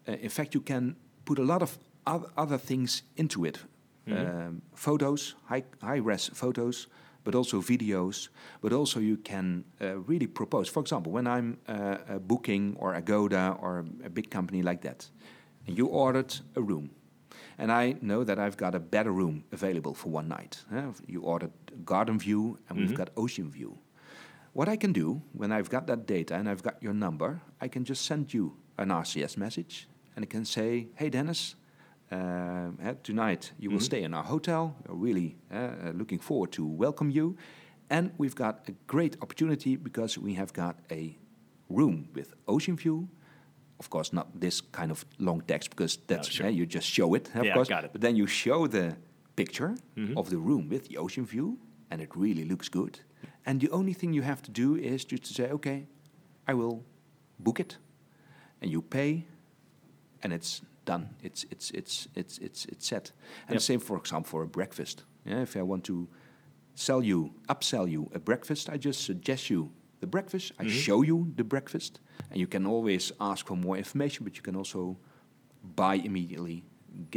uh, 0.08 0.14
in 0.14 0.30
fact, 0.30 0.54
you 0.54 0.62
can 0.62 0.96
put 1.26 1.40
a 1.40 1.44
lot 1.44 1.62
of 1.62 1.78
other 2.06 2.58
things 2.58 3.04
into 3.16 3.46
it. 3.46 3.66
Mm 4.06 4.14
-hmm. 4.14 4.48
um, 4.48 4.62
photos, 4.74 5.36
high, 5.50 5.64
high 5.82 6.02
res 6.06 6.30
photos, 6.34 6.90
but 7.24 7.36
also 7.36 7.62
videos, 7.62 8.30
but 8.62 8.74
also 8.74 9.00
you 9.00 9.18
can 9.22 9.64
uh, 9.82 10.08
really 10.08 10.28
propose. 10.28 10.72
For 10.72 10.82
example, 10.82 11.12
when 11.12 11.26
I'm 11.26 11.58
uh, 11.68 12.20
booking 12.20 12.76
or 12.80 12.96
Agoda 12.96 13.58
or 13.62 13.86
a 14.04 14.10
big 14.10 14.30
company 14.30 14.62
like 14.62 14.82
that, 14.82 15.12
and 15.68 15.78
you 15.78 15.88
ordered 15.88 16.42
a 16.56 16.62
room, 16.62 16.90
and 17.58 17.72
I 17.72 17.96
know 18.02 18.24
that 18.24 18.40
I've 18.40 18.58
got 18.58 18.76
a 18.76 18.80
better 18.80 19.12
room 19.12 19.44
available 19.52 19.94
for 19.94 20.10
one 20.10 20.28
night. 20.28 20.64
You 21.08 21.22
ordered 21.22 21.52
garden 21.86 22.20
view, 22.20 22.60
and 22.70 22.78
mm-hmm. 22.78 22.88
we've 22.88 22.98
got 22.98 23.10
ocean 23.16 23.50
view. 23.50 23.78
What 24.54 24.70
I 24.70 24.76
can 24.76 24.94
do 24.94 25.22
when 25.34 25.52
I've 25.52 25.70
got 25.70 25.88
that 25.88 26.06
data 26.06 26.36
and 26.36 26.48
I've 26.48 26.62
got 26.62 26.82
your 26.82 26.94
number, 26.94 27.42
I 27.60 27.68
can 27.68 27.84
just 27.84 28.06
send 28.06 28.34
you 28.34 28.56
an 28.78 28.90
RCS 28.90 29.38
message, 29.38 29.88
and 30.16 30.24
I 30.24 30.28
can 30.28 30.46
say, 30.46 30.88
"Hey, 30.96 31.10
Dennis." 31.10 31.56
Uh, 32.12 32.70
tonight 33.02 33.54
you 33.58 33.70
mm-hmm. 33.70 33.78
will 33.78 33.82
stay 33.82 34.04
in 34.04 34.14
our 34.14 34.24
hotel. 34.24 34.76
We're 34.88 34.96
really 34.96 35.36
uh, 35.52 35.58
uh, 35.58 35.92
looking 35.96 36.20
forward 36.20 36.52
to 36.52 36.64
welcome 36.64 37.10
you, 37.10 37.38
and 37.90 38.12
we've 38.18 38.36
got 38.36 38.70
a 38.70 38.74
great 38.86 39.18
opportunity 39.22 39.76
because 39.78 40.18
we 40.18 40.36
have 40.36 40.54
got 40.54 40.78
a 40.92 41.18
room 41.70 42.10
with 42.14 42.34
ocean 42.48 42.76
view, 42.76 43.08
of 43.84 43.90
course, 43.90 44.14
not 44.14 44.28
this 44.40 44.62
kind 44.62 44.92
of 44.92 45.06
long 45.20 45.42
text 45.42 45.70
because 45.70 45.94
that's 46.08 46.28
no, 46.30 46.34
sure. 46.34 46.50
you 46.50 46.66
just 46.66 46.88
show 46.88 47.16
it, 47.16 47.26
of 47.36 47.46
yeah, 47.46 47.54
course. 47.54 47.68
Got 47.68 47.84
it. 47.84 47.92
But 47.92 48.02
then 48.02 48.16
you 48.16 48.28
show 48.28 48.68
the 48.68 48.96
picture 49.36 49.76
mm-hmm. 49.98 50.18
of 50.18 50.30
the 50.30 50.38
room 50.38 50.70
with 50.70 50.88
the 50.88 50.98
ocean 50.98 51.26
view, 51.26 51.58
and 51.92 52.02
it 52.02 52.10
really 52.16 52.46
looks 52.46 52.70
good. 52.70 53.00
And 53.46 53.60
the 53.60 53.70
only 53.72 53.94
thing 53.94 54.14
you 54.14 54.22
have 54.22 54.42
to 54.44 54.52
do 54.52 54.76
is 54.76 55.04
just 55.06 55.24
to 55.26 55.34
say, 55.34 55.52
okay, 55.52 55.88
I 56.48 56.54
will 56.54 56.84
book 57.40 57.60
it, 57.60 57.78
and 58.62 58.72
you 58.72 58.82
pay, 58.82 59.26
and 60.22 60.32
it's 60.32 60.62
done. 60.86 61.10
It's 61.22 61.46
it's 61.52 61.72
it's 61.72 62.08
it's 62.16 62.38
it's 62.38 62.66
it's 62.66 62.88
set. 62.88 63.12
And 63.48 63.56
yep. 63.56 63.62
same, 63.62 63.80
for 63.80 63.98
example, 63.98 64.30
for 64.30 64.44
a 64.44 64.48
breakfast. 64.48 65.04
Yeah, 65.26 65.42
if 65.42 65.58
I 65.58 65.62
want 65.62 65.84
to 65.86 66.08
sell 66.76 67.04
you, 67.04 67.34
upsell 67.48 67.90
you 67.90 68.10
a 68.14 68.20
breakfast, 68.20 68.70
I 68.70 68.78
just 68.78 69.06
suggest 69.06 69.50
you 69.50 69.72
the 70.04 70.12
breakfast. 70.18 70.46
I 70.60 70.64
mm-hmm. 70.64 70.86
show 70.86 71.00
you 71.10 71.18
the 71.40 71.46
breakfast, 71.56 71.94
and 72.30 72.38
you 72.42 72.48
can 72.48 72.64
always 72.74 73.04
ask 73.20 73.42
for 73.48 73.58
more 73.68 73.78
information, 73.84 74.20
but 74.26 74.34
you 74.38 74.44
can 74.44 74.56
also 74.56 74.98
buy 75.82 75.96
immediately, 76.10 76.58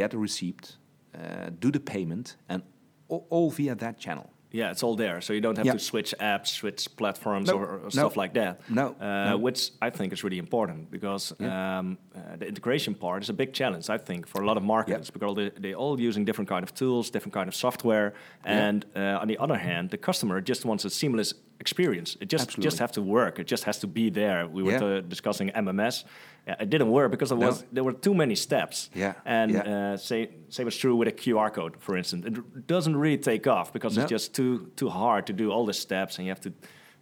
get 0.00 0.14
a 0.14 0.18
receipt, 0.18 0.76
uh, 1.14 1.50
do 1.64 1.68
the 1.76 1.80
payment, 1.80 2.36
and 2.48 2.62
all, 3.08 3.26
all 3.30 3.50
via 3.50 3.74
that 3.74 3.98
channel. 3.98 4.28
Yeah, 4.52 4.70
it's 4.70 4.82
all 4.82 4.96
there, 4.96 5.20
so 5.20 5.32
you 5.32 5.40
don't 5.40 5.58
have 5.58 5.72
to 5.78 5.78
switch 5.78 6.14
apps, 6.20 6.48
switch 6.60 6.88
platforms, 6.96 7.50
or, 7.50 7.62
or 7.84 7.90
stuff 7.90 8.16
like 8.16 8.32
that. 8.34 8.52
No, 8.70 8.94
uh, 9.00 9.30
no, 9.30 9.36
which 9.46 9.60
I 9.82 9.90
think 9.90 10.12
is 10.12 10.22
really 10.24 10.38
important 10.38 10.90
because 10.90 11.34
yeah. 11.38 11.78
um, 11.78 11.98
uh, 12.14 12.36
the 12.40 12.46
integration 12.46 12.94
part 12.94 13.22
is 13.24 13.28
a 13.28 13.34
big 13.42 13.52
challenge. 13.52 13.90
I 13.90 13.98
think 13.98 14.26
for 14.26 14.40
a 14.42 14.46
lot 14.46 14.56
of 14.56 14.62
marketers 14.62 15.10
because 15.10 15.34
they 15.34 15.50
they 15.64 15.74
all 15.74 16.00
using 16.08 16.24
different 16.24 16.48
kind 16.48 16.62
of 16.62 16.72
tools, 16.72 17.10
different 17.10 17.34
kind 17.34 17.48
of 17.48 17.54
software, 17.54 18.12
and 18.44 18.86
uh, 18.94 19.22
on 19.22 19.26
the 19.28 19.38
other 19.44 19.58
hand, 19.58 19.90
the 19.90 19.98
customer 19.98 20.40
just 20.40 20.64
wants 20.64 20.84
a 20.84 20.90
seamless 20.90 21.34
experience. 21.60 22.16
It 22.20 22.28
just 22.28 22.42
Absolutely. 22.42 22.62
just 22.64 22.78
have 22.78 22.92
to 22.92 23.02
work. 23.02 23.38
It 23.38 23.46
just 23.46 23.64
has 23.64 23.78
to 23.80 23.86
be 23.86 24.10
there. 24.10 24.46
We 24.46 24.62
were 24.62 25.00
discussing 25.02 25.50
MMS 25.50 26.04
yeah, 26.46 26.54
it 26.60 26.70
didn't 26.70 26.90
work 26.90 27.10
because 27.10 27.30
there 27.30 27.38
was 27.38 27.62
no. 27.62 27.68
there 27.72 27.84
were 27.84 27.92
too 27.92 28.14
many 28.14 28.36
steps. 28.36 28.88
Yeah, 28.94 29.14
and 29.24 29.50
yeah. 29.50 29.60
Uh, 29.60 29.96
say 29.96 30.30
same 30.48 30.68
is 30.68 30.76
true 30.76 30.94
with 30.94 31.08
a 31.08 31.12
QR 31.12 31.52
code, 31.52 31.76
for 31.80 31.96
instance. 31.96 32.24
It 32.24 32.66
doesn't 32.68 32.96
really 32.96 33.18
take 33.18 33.48
off 33.48 33.72
because 33.72 33.96
no. 33.96 34.02
it's 34.02 34.10
just 34.10 34.32
too 34.32 34.70
too 34.76 34.88
hard 34.88 35.26
to 35.26 35.32
do 35.32 35.50
all 35.50 35.66
the 35.66 35.74
steps, 35.74 36.18
and 36.18 36.26
you 36.26 36.30
have 36.30 36.40
to 36.42 36.52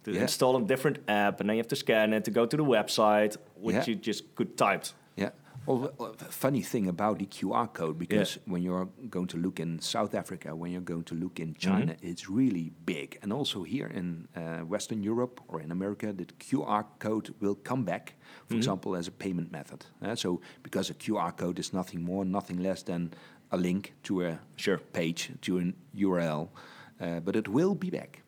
to 0.05 0.11
yeah. 0.11 0.21
install 0.21 0.57
a 0.57 0.61
different 0.61 0.97
app, 1.07 1.41
and 1.41 1.49
then 1.49 1.57
you 1.57 1.59
have 1.59 1.67
to 1.67 1.75
scan 1.75 2.13
it 2.13 2.25
to 2.25 2.31
go 2.31 2.47
to 2.47 2.57
the 2.57 2.63
website, 2.63 3.37
which 3.55 3.75
yeah. 3.75 3.85
you 3.85 3.95
just 3.95 4.35
could 4.35 4.57
type. 4.57 4.85
Well, 5.65 6.15
funny 6.29 6.61
thing 6.61 6.87
about 6.87 7.17
the 7.17 7.25
QR 7.25 7.73
code, 7.73 7.97
because 7.97 8.35
yeah. 8.35 8.53
when 8.53 8.61
you're 8.61 8.87
going 9.09 9.27
to 9.27 9.37
look 9.37 9.59
in 9.59 9.79
South 9.79 10.13
Africa, 10.13 10.55
when 10.55 10.71
you're 10.71 10.81
going 10.81 11.05
to 11.05 11.15
look 11.15 11.39
in 11.39 11.55
China, 11.55 11.93
mm 11.93 11.99
-hmm. 11.99 12.09
it's 12.09 12.29
really 12.29 12.71
big. 12.85 13.17
And 13.21 13.33
also 13.33 13.63
here 13.63 13.89
in 13.93 14.27
uh, 14.37 14.69
Western 14.69 15.03
Europe 15.03 15.41
or 15.47 15.61
in 15.61 15.71
America, 15.71 16.13
the 16.13 16.25
QR 16.37 16.85
code 16.99 17.33
will 17.39 17.55
come 17.63 17.83
back, 17.83 18.09
for 18.09 18.15
mm 18.15 18.47
-hmm. 18.47 18.57
example, 18.57 18.97
as 18.97 19.07
a 19.07 19.11
payment 19.11 19.51
method. 19.51 19.85
Uh, 20.01 20.15
so, 20.15 20.41
because 20.61 20.93
a 20.93 20.95
QR 20.97 21.31
code 21.35 21.59
is 21.59 21.71
nothing 21.71 22.03
more, 22.03 22.25
nothing 22.25 22.61
less 22.61 22.83
than 22.83 23.09
a 23.49 23.57
link 23.57 23.93
to 24.01 24.21
a 24.21 24.39
sure. 24.55 24.79
page, 24.91 25.31
to 25.39 25.57
an 25.57 25.75
URL, 25.93 26.49
uh, 27.01 27.19
but 27.23 27.35
it 27.35 27.47
will 27.47 27.75
be 27.75 27.89
back. 27.89 28.23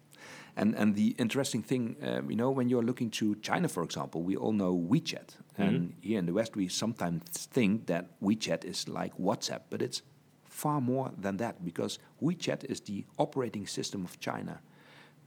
And 0.56 0.76
and 0.76 0.96
the 0.96 1.14
interesting 1.18 1.66
thing, 1.66 1.98
um, 2.02 2.32
you 2.32 2.36
know, 2.36 2.56
when 2.56 2.70
you're 2.70 2.86
looking 2.86 3.12
to 3.12 3.36
China, 3.42 3.68
for 3.68 3.84
example, 3.84 4.22
we 4.24 4.36
all 4.36 4.54
know 4.54 4.88
WeChat, 4.90 5.38
mm-hmm. 5.58 5.76
and 5.76 5.94
here 6.02 6.20
in 6.20 6.26
the 6.26 6.34
West, 6.34 6.56
we 6.56 6.68
sometimes 6.68 7.24
think 7.52 7.88
that 7.88 8.20
WeChat 8.22 8.66
is 8.66 8.88
like 8.88 9.18
WhatsApp, 9.18 9.62
but 9.70 9.82
it's 9.82 10.02
far 10.44 10.82
more 10.82 11.12
than 11.18 11.38
that 11.38 11.64
because 11.64 12.00
WeChat 12.22 12.66
is 12.66 12.82
the 12.82 13.06
operating 13.18 13.68
system 13.68 14.04
of 14.04 14.20
China. 14.20 14.60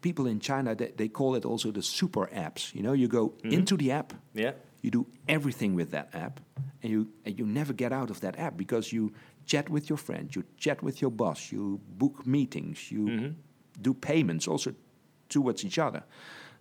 People 0.01 0.27
in 0.27 0.41
China 0.41 0.75
they, 0.75 0.93
they 0.97 1.09
call 1.09 1.35
it 1.35 1.45
also 1.45 1.71
the 1.71 1.83
super 1.83 2.27
apps. 2.29 2.75
You 2.75 2.83
know, 2.83 2.93
you 2.95 3.07
go 3.09 3.29
mm-hmm. 3.29 3.53
into 3.53 3.77
the 3.77 3.93
app, 3.93 4.15
yeah, 4.35 4.53
you 4.81 4.91
do 4.91 5.07
everything 5.29 5.75
with 5.75 5.91
that 5.91 6.15
app, 6.15 6.41
and 6.83 6.91
you 6.91 7.09
and 7.25 7.39
you 7.39 7.47
never 7.47 7.73
get 7.73 7.93
out 7.93 8.11
of 8.11 8.21
that 8.21 8.39
app 8.39 8.57
because 8.57 8.93
you 8.93 9.13
chat 9.47 9.69
with 9.69 9.89
your 9.91 9.99
friends, 9.99 10.35
you 10.35 10.45
chat 10.57 10.83
with 10.83 11.03
your 11.03 11.11
boss, 11.11 11.53
you 11.53 11.81
book 11.99 12.27
meetings, 12.27 12.91
you 12.91 13.05
mm-hmm. 13.07 13.29
do 13.83 13.93
payments, 13.95 14.49
also 14.49 14.75
towards 15.29 15.65
each 15.65 15.79
other. 15.79 16.03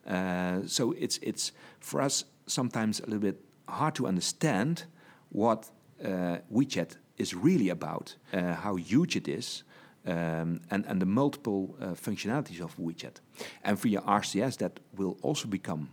Uh, 0.06 0.62
so 0.66 0.94
it's 0.98 1.18
it's 1.22 1.52
for 1.80 2.02
us 2.02 2.26
sometimes 2.46 3.00
a 3.00 3.06
little 3.06 3.20
bit 3.20 3.40
hard 3.70 3.96
to 3.96 4.08
understand 4.08 4.86
what 5.30 5.70
uh, 6.04 6.38
WeChat 6.52 6.98
is 7.18 7.34
really 7.34 7.70
about, 7.70 8.16
uh, 8.34 8.54
how 8.54 8.76
huge 8.76 9.16
it 9.16 9.28
is, 9.28 9.64
um, 10.06 10.62
and 10.72 10.86
and 10.86 11.02
the 11.02 11.06
multiple 11.06 11.76
uh, 11.82 11.96
functionalities 11.96 12.62
of 12.62 12.76
WeChat. 12.78 13.22
And 13.64 13.78
via 13.78 14.02
RCS, 14.02 14.58
that 14.58 14.80
will 14.96 15.18
also 15.22 15.48
become 15.48 15.90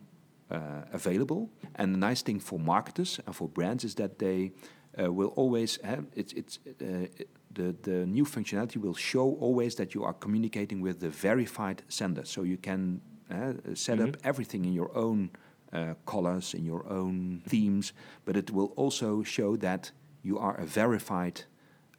uh, 0.50 0.82
available. 0.92 1.50
And 1.74 1.94
the 1.94 1.98
nice 1.98 2.22
thing 2.22 2.40
for 2.40 2.58
marketers 2.58 3.20
and 3.26 3.34
for 3.34 3.48
brands 3.48 3.84
is 3.84 3.94
that 3.94 4.18
they 4.18 4.52
uh, 4.98 5.12
will 5.12 5.32
always 5.36 5.78
have 5.82 6.04
it's 6.14 6.32
it's. 6.32 6.58
It, 6.78 7.28
the, 7.56 7.74
the 7.82 8.06
new 8.06 8.24
functionality 8.24 8.76
will 8.76 8.94
show 8.94 9.34
always 9.40 9.74
that 9.76 9.94
you 9.94 10.04
are 10.04 10.12
communicating 10.12 10.82
with 10.82 11.00
the 11.00 11.08
verified 11.08 11.82
sender. 11.88 12.24
So 12.24 12.42
you 12.42 12.58
can 12.58 13.00
uh, 13.30 13.54
set 13.74 13.98
mm-hmm. 13.98 14.08
up 14.08 14.16
everything 14.24 14.64
in 14.64 14.72
your 14.72 14.96
own 14.96 15.30
uh, 15.72 15.94
colors, 16.04 16.54
in 16.54 16.64
your 16.64 16.88
own 16.88 17.42
themes, 17.46 17.92
but 18.24 18.36
it 18.36 18.50
will 18.50 18.72
also 18.76 19.22
show 19.22 19.56
that 19.56 19.90
you 20.22 20.38
are 20.38 20.56
a 20.56 20.64
verified 20.64 21.42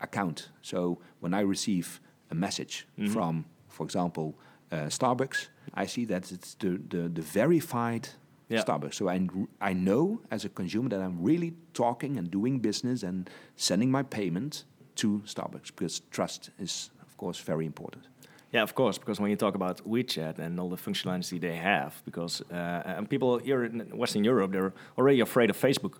account. 0.01 0.49
So 0.61 0.99
when 1.19 1.33
I 1.33 1.41
receive 1.41 1.99
a 2.29 2.35
message 2.35 2.87
mm-hmm. 2.99 3.13
from, 3.13 3.45
for 3.67 3.83
example, 3.85 4.35
uh, 4.71 4.87
Starbucks, 4.89 5.47
I 5.73 5.85
see 5.85 6.05
that 6.05 6.31
it's 6.31 6.55
the, 6.55 6.79
the, 6.89 7.09
the 7.09 7.21
verified 7.21 8.09
yeah. 8.49 8.63
Starbucks. 8.63 8.95
So 8.95 9.09
I, 9.09 9.27
I 9.61 9.73
know 9.73 10.21
as 10.31 10.45
a 10.45 10.49
consumer 10.49 10.89
that 10.89 11.01
I'm 11.01 11.21
really 11.21 11.53
talking 11.73 12.17
and 12.17 12.29
doing 12.29 12.59
business 12.59 13.03
and 13.03 13.29
sending 13.55 13.91
my 13.91 14.03
payment 14.03 14.65
to 14.95 15.21
Starbucks 15.25 15.67
because 15.67 16.01
trust 16.11 16.49
is, 16.59 16.89
of 17.01 17.15
course, 17.17 17.39
very 17.39 17.65
important. 17.65 18.07
Yeah, 18.51 18.63
of 18.63 18.73
course, 18.73 18.97
because 18.97 19.19
when 19.19 19.29
you 19.29 19.35
talk 19.35 19.55
about 19.55 19.81
WeChat 19.85 20.39
and 20.39 20.59
all 20.59 20.69
the 20.69 20.77
functionality 20.77 21.39
they 21.39 21.55
have, 21.55 22.01
because 22.05 22.41
uh, 22.51 22.97
and 22.97 23.09
people 23.09 23.39
here 23.39 23.65
in 23.65 23.79
Western 23.97 24.23
Europe 24.23 24.51
they're 24.51 24.73
already 24.97 25.19
afraid 25.19 25.49
of 25.49 25.57
Facebook 25.57 25.95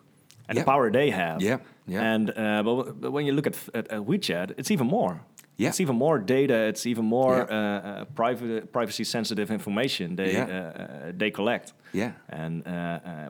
and 0.48 0.56
yeah. 0.56 0.62
the 0.62 0.66
power 0.66 0.90
they 0.90 1.10
have. 1.10 1.42
Yeah, 1.42 1.58
yeah. 1.88 2.14
And 2.14 2.30
uh, 2.30 2.64
but, 2.64 3.02
but 3.02 3.12
when 3.12 3.26
you 3.26 3.34
look 3.34 3.48
at, 3.48 3.58
at, 3.74 3.88
at, 3.92 4.02
WeChat, 4.02 4.54
it's 4.58 4.72
even 4.72 4.88
more. 4.88 5.20
Yeah. 5.58 5.70
It's 5.70 5.82
even 5.82 5.96
more 5.96 6.20
data. 6.20 6.54
It's 6.54 6.86
even 6.86 7.06
more 7.06 7.48
yeah. 7.50 7.58
uh, 7.58 7.90
uh 7.90 8.06
private, 8.16 8.72
privacy 8.72 9.04
sensitive 9.04 9.52
information 9.52 10.16
they 10.16 10.34
yeah. 10.34 10.46
Uh, 10.46 10.82
uh, 10.82 11.12
they 11.18 11.32
collect. 11.32 11.74
Yeah. 11.94 12.12
And 12.30 12.64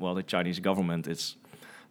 well, 0.02 0.14
the 0.14 0.24
Chinese 0.24 0.60
government 0.60 1.08
is 1.08 1.38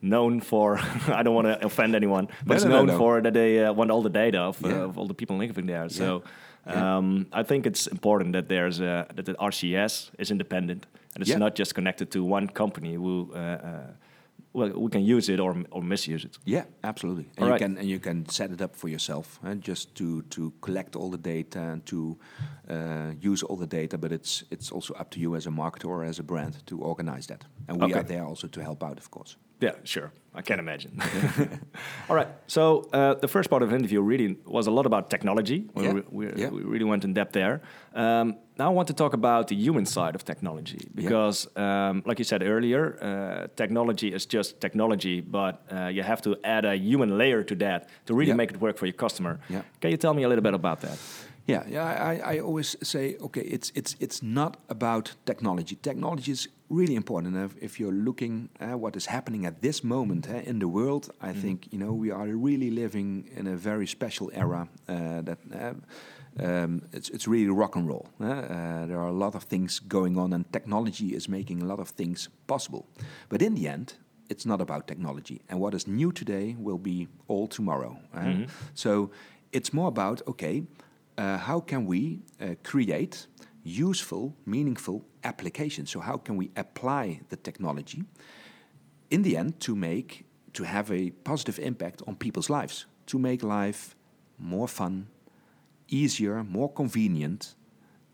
known 0.03 0.41
for 0.41 0.79
I 1.09 1.23
don't 1.23 1.35
want 1.35 1.47
to 1.47 1.65
offend 1.65 1.95
anyone, 1.95 2.29
but 2.45 2.49
no, 2.49 2.55
it's 2.55 2.65
no, 2.65 2.71
known 2.71 2.87
no, 2.87 2.99
for 2.99 3.21
that 3.21 3.33
they 3.33 3.65
uh, 3.65 3.73
want 3.73 3.91
all 3.91 4.03
the 4.03 4.11
data 4.11 4.41
of, 4.41 4.61
yeah. 4.61 4.73
uh, 4.73 4.87
of 4.87 4.99
all 4.99 5.07
the 5.07 5.15
people 5.15 5.37
living 5.37 5.67
there. 5.67 5.83
Yeah. 5.83 5.89
So 5.89 6.23
um, 6.67 7.27
I 7.33 7.43
think 7.43 7.67
it's 7.67 7.87
important 7.87 8.33
that 8.33 8.49
there's 8.49 8.81
a, 8.81 9.07
that 9.15 9.25
the 9.25 9.35
RCS 9.35 10.11
is 10.19 10.31
independent 10.31 10.87
and 11.15 11.23
it's 11.23 11.37
not 11.39 11.55
just 11.59 11.75
connected 11.75 12.11
to 12.11 12.25
one 12.25 12.49
company 12.49 12.95
who 12.95 13.33
uh, 13.35 13.39
uh, 13.39 13.87
well, 14.53 14.71
we 14.71 14.91
can 14.91 15.05
use 15.05 15.29
it 15.29 15.39
or, 15.39 15.55
or 15.71 15.83
misuse 15.83 16.25
it. 16.25 16.39
Yeah, 16.47 16.65
absolutely. 16.83 17.25
And 17.37 17.43
All 17.43 17.47
you 17.47 17.53
right. 17.53 17.61
can 17.61 17.79
and 17.79 17.89
you 17.89 17.99
can 18.01 18.27
set 18.29 18.51
it 18.51 18.61
up 18.63 18.75
for 18.75 18.89
yourself, 18.89 19.39
uh, 19.45 19.55
just 19.55 19.95
to 19.95 20.23
to 20.31 20.53
collect 20.61 20.97
all 20.97 21.11
the 21.11 21.19
data 21.19 21.61
and 21.61 21.85
to 21.87 22.17
uh, 22.71 23.13
use 23.21 23.43
all 23.47 23.57
the 23.59 23.67
data. 23.67 23.99
But 23.99 24.13
it's 24.13 24.45
it's 24.51 24.73
also 24.73 24.95
up 24.95 25.11
to 25.11 25.19
you 25.21 25.37
as 25.37 25.47
a 25.47 25.51
marketer 25.51 25.89
or 25.89 26.05
as 26.05 26.19
a 26.19 26.23
brand 26.23 26.55
to 26.67 26.81
organize 26.81 27.27
that. 27.27 27.45
And 27.69 27.79
we 27.81 27.85
Okay. 27.87 28.01
are 28.01 28.07
there 28.07 28.25
also 28.25 28.49
to 28.49 28.61
help 28.63 28.83
out, 28.83 28.99
of 28.99 29.11
course. 29.11 29.37
Yeah, 29.61 29.73
sure. 29.85 30.11
I 30.39 30.43
can't 30.43 30.61
imagine. 30.61 31.01
All 32.11 32.17
right. 32.17 32.29
So 32.47 32.89
uh, 32.93 33.15
the 33.15 33.29
first 33.29 33.49
part 33.51 33.63
of 33.63 33.71
the 33.71 33.77
interview 33.77 34.03
really 34.03 34.37
was 34.45 34.67
a 34.67 34.71
lot 34.71 34.85
about 34.87 35.09
technology. 35.11 35.65
We, 35.75 35.85
Yeah. 35.85 35.93
we, 35.95 36.03
we, 36.11 36.27
Yeah. 36.43 36.51
we 36.51 36.63
really 36.63 36.85
went 36.85 37.05
in 37.05 37.15
depth 37.15 37.33
there. 37.33 37.61
Um, 37.95 38.35
now 38.59 38.67
I 38.71 38.75
want 38.75 38.89
to 38.89 38.95
talk 38.95 39.15
about 39.15 39.49
the 39.49 39.55
human 39.57 39.87
side 39.87 40.15
of 40.15 40.25
technology 40.25 40.79
because, 40.95 41.49
um, 41.57 42.03
like 42.07 42.19
you 42.19 42.25
said 42.25 42.43
earlier, 42.43 42.83
uh, 43.01 43.47
technology 43.57 44.13
is 44.13 44.27
just 44.27 44.61
technology, 44.61 45.21
but 45.23 45.55
uh, 45.73 45.87
you 45.89 46.03
have 46.03 46.21
to 46.23 46.37
add 46.45 46.65
a 46.65 46.75
human 46.77 47.17
layer 47.19 47.43
to 47.45 47.55
that 47.57 47.89
to 48.07 48.15
really 48.15 48.29
Yeah. 48.31 48.37
make 48.37 48.51
it 48.55 48.61
work 48.61 48.77
for 48.79 48.87
your 48.87 48.97
customer. 48.97 49.39
Yeah. 49.49 49.63
Can 49.81 49.91
you 49.91 49.97
tell 49.97 50.15
me 50.15 50.23
a 50.25 50.29
little 50.29 50.45
bit 50.45 50.55
about 50.55 50.81
that? 50.81 50.99
Yeah, 51.49 51.63
yeah. 51.69 51.85
I, 52.13 52.35
I 52.37 52.41
always 52.41 52.77
say, 52.83 53.17
okay, 53.21 53.43
it's 53.43 53.71
it's 53.75 53.97
it's 54.01 54.21
not 54.23 54.57
about 54.69 55.15
technology. 55.25 55.77
Technology 55.81 56.33
is 56.33 56.49
really 56.69 56.95
important. 56.95 57.37
And 57.37 57.51
if, 57.61 57.79
you're 57.81 57.93
looking 57.93 58.49
at 58.61 58.79
what 58.81 58.97
is 58.97 59.07
happening 59.07 59.47
at 59.47 59.61
this 59.61 59.83
moment 59.85 60.29
eh, 60.29 60.43
in 60.45 60.59
the 60.59 60.69
world, 60.69 61.11
I 61.21 61.33
think 61.33 61.69
you 61.73 61.79
know 61.79 61.93
we 61.93 62.11
are 62.11 62.27
really 62.27 62.71
living 62.71 63.29
in 63.37 63.47
a 63.47 63.57
very 63.57 63.87
special 63.87 64.31
era. 64.35 64.69
Uh, 64.89 65.23
that 65.23 65.39
uh, 65.55 65.75
um, 66.39 66.83
it's 66.93 67.09
it's 67.11 67.27
really 67.29 67.49
rock 67.49 67.77
and 67.77 67.89
roll. 67.89 68.09
eh. 68.21 68.25
Uh, 68.25 68.87
there 68.87 68.99
are 68.99 69.09
a 69.09 69.19
lot 69.19 69.35
of 69.35 69.45
things 69.45 69.81
going 69.89 70.19
on, 70.19 70.33
and 70.33 70.45
technology 70.53 71.15
is 71.15 71.29
making 71.29 71.63
a 71.63 71.67
lot 71.67 71.79
of 71.81 71.89
things 71.91 72.29
possible. 72.47 72.87
But 73.29 73.43
in 73.43 73.55
the 73.55 73.69
end, 73.69 73.95
it's 74.29 74.45
not 74.45 74.61
about 74.61 74.87
technology. 74.87 75.41
And 75.49 75.61
what 75.61 75.75
is 75.75 75.87
new 75.87 76.13
today 76.13 76.57
will 76.59 76.79
be 76.79 77.09
all 77.29 77.47
tomorrow. 77.49 77.97
eh. 78.15 78.47
So 78.75 79.11
it's 79.53 79.73
more 79.73 79.89
about 79.89 80.23
okay, 80.27 80.65
uh, 81.19 81.39
how 81.39 81.61
can 81.61 81.87
we 81.87 82.21
uh, 82.41 82.55
create 82.63 83.27
useful, 83.67 84.35
meaningful 84.47 85.05
applications? 85.25 85.91
So 85.91 86.01
how 86.01 86.17
can 86.17 86.37
we 86.37 86.51
apply 86.57 87.21
the 87.29 87.37
technology 87.37 88.05
in 89.11 89.23
the 89.23 89.37
end 89.37 89.61
to 89.61 89.75
make 89.75 90.25
to 90.53 90.65
have 90.65 90.91
a 90.91 91.11
positive 91.23 91.59
impact 91.59 92.03
on 92.07 92.17
people's 92.17 92.49
lives, 92.49 92.87
to 93.07 93.19
make 93.19 93.43
life 93.43 93.95
more 94.39 94.67
fun, 94.67 95.07
easier, 95.89 96.43
more 96.43 96.73
convenient, 96.73 97.55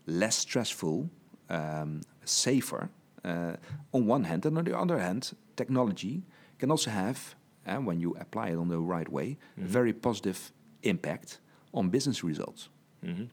less 0.05 0.35
stressful, 0.35 1.09
um, 1.49 2.01
safer. 2.25 2.89
Uh, 3.23 3.55
on 3.93 4.05
one 4.05 4.25
hand, 4.25 4.45
and 4.45 4.57
on 4.57 4.65
the 4.65 4.77
other 4.77 4.99
hand, 4.99 5.33
technology 5.55 6.21
can 6.59 6.69
also 6.69 6.89
have, 6.91 7.35
uh, 7.65 7.77
when 7.77 7.99
you 7.99 8.13
apply 8.19 8.49
it 8.49 8.57
on 8.57 8.67
the 8.67 8.77
right 8.77 9.09
way, 9.09 9.37
a 9.57 9.61
very 9.61 9.93
positive 9.93 10.51
impact 10.81 11.39
on 11.73 11.89
business 11.89 12.23
results. 12.23 12.69
hmm 13.01 13.25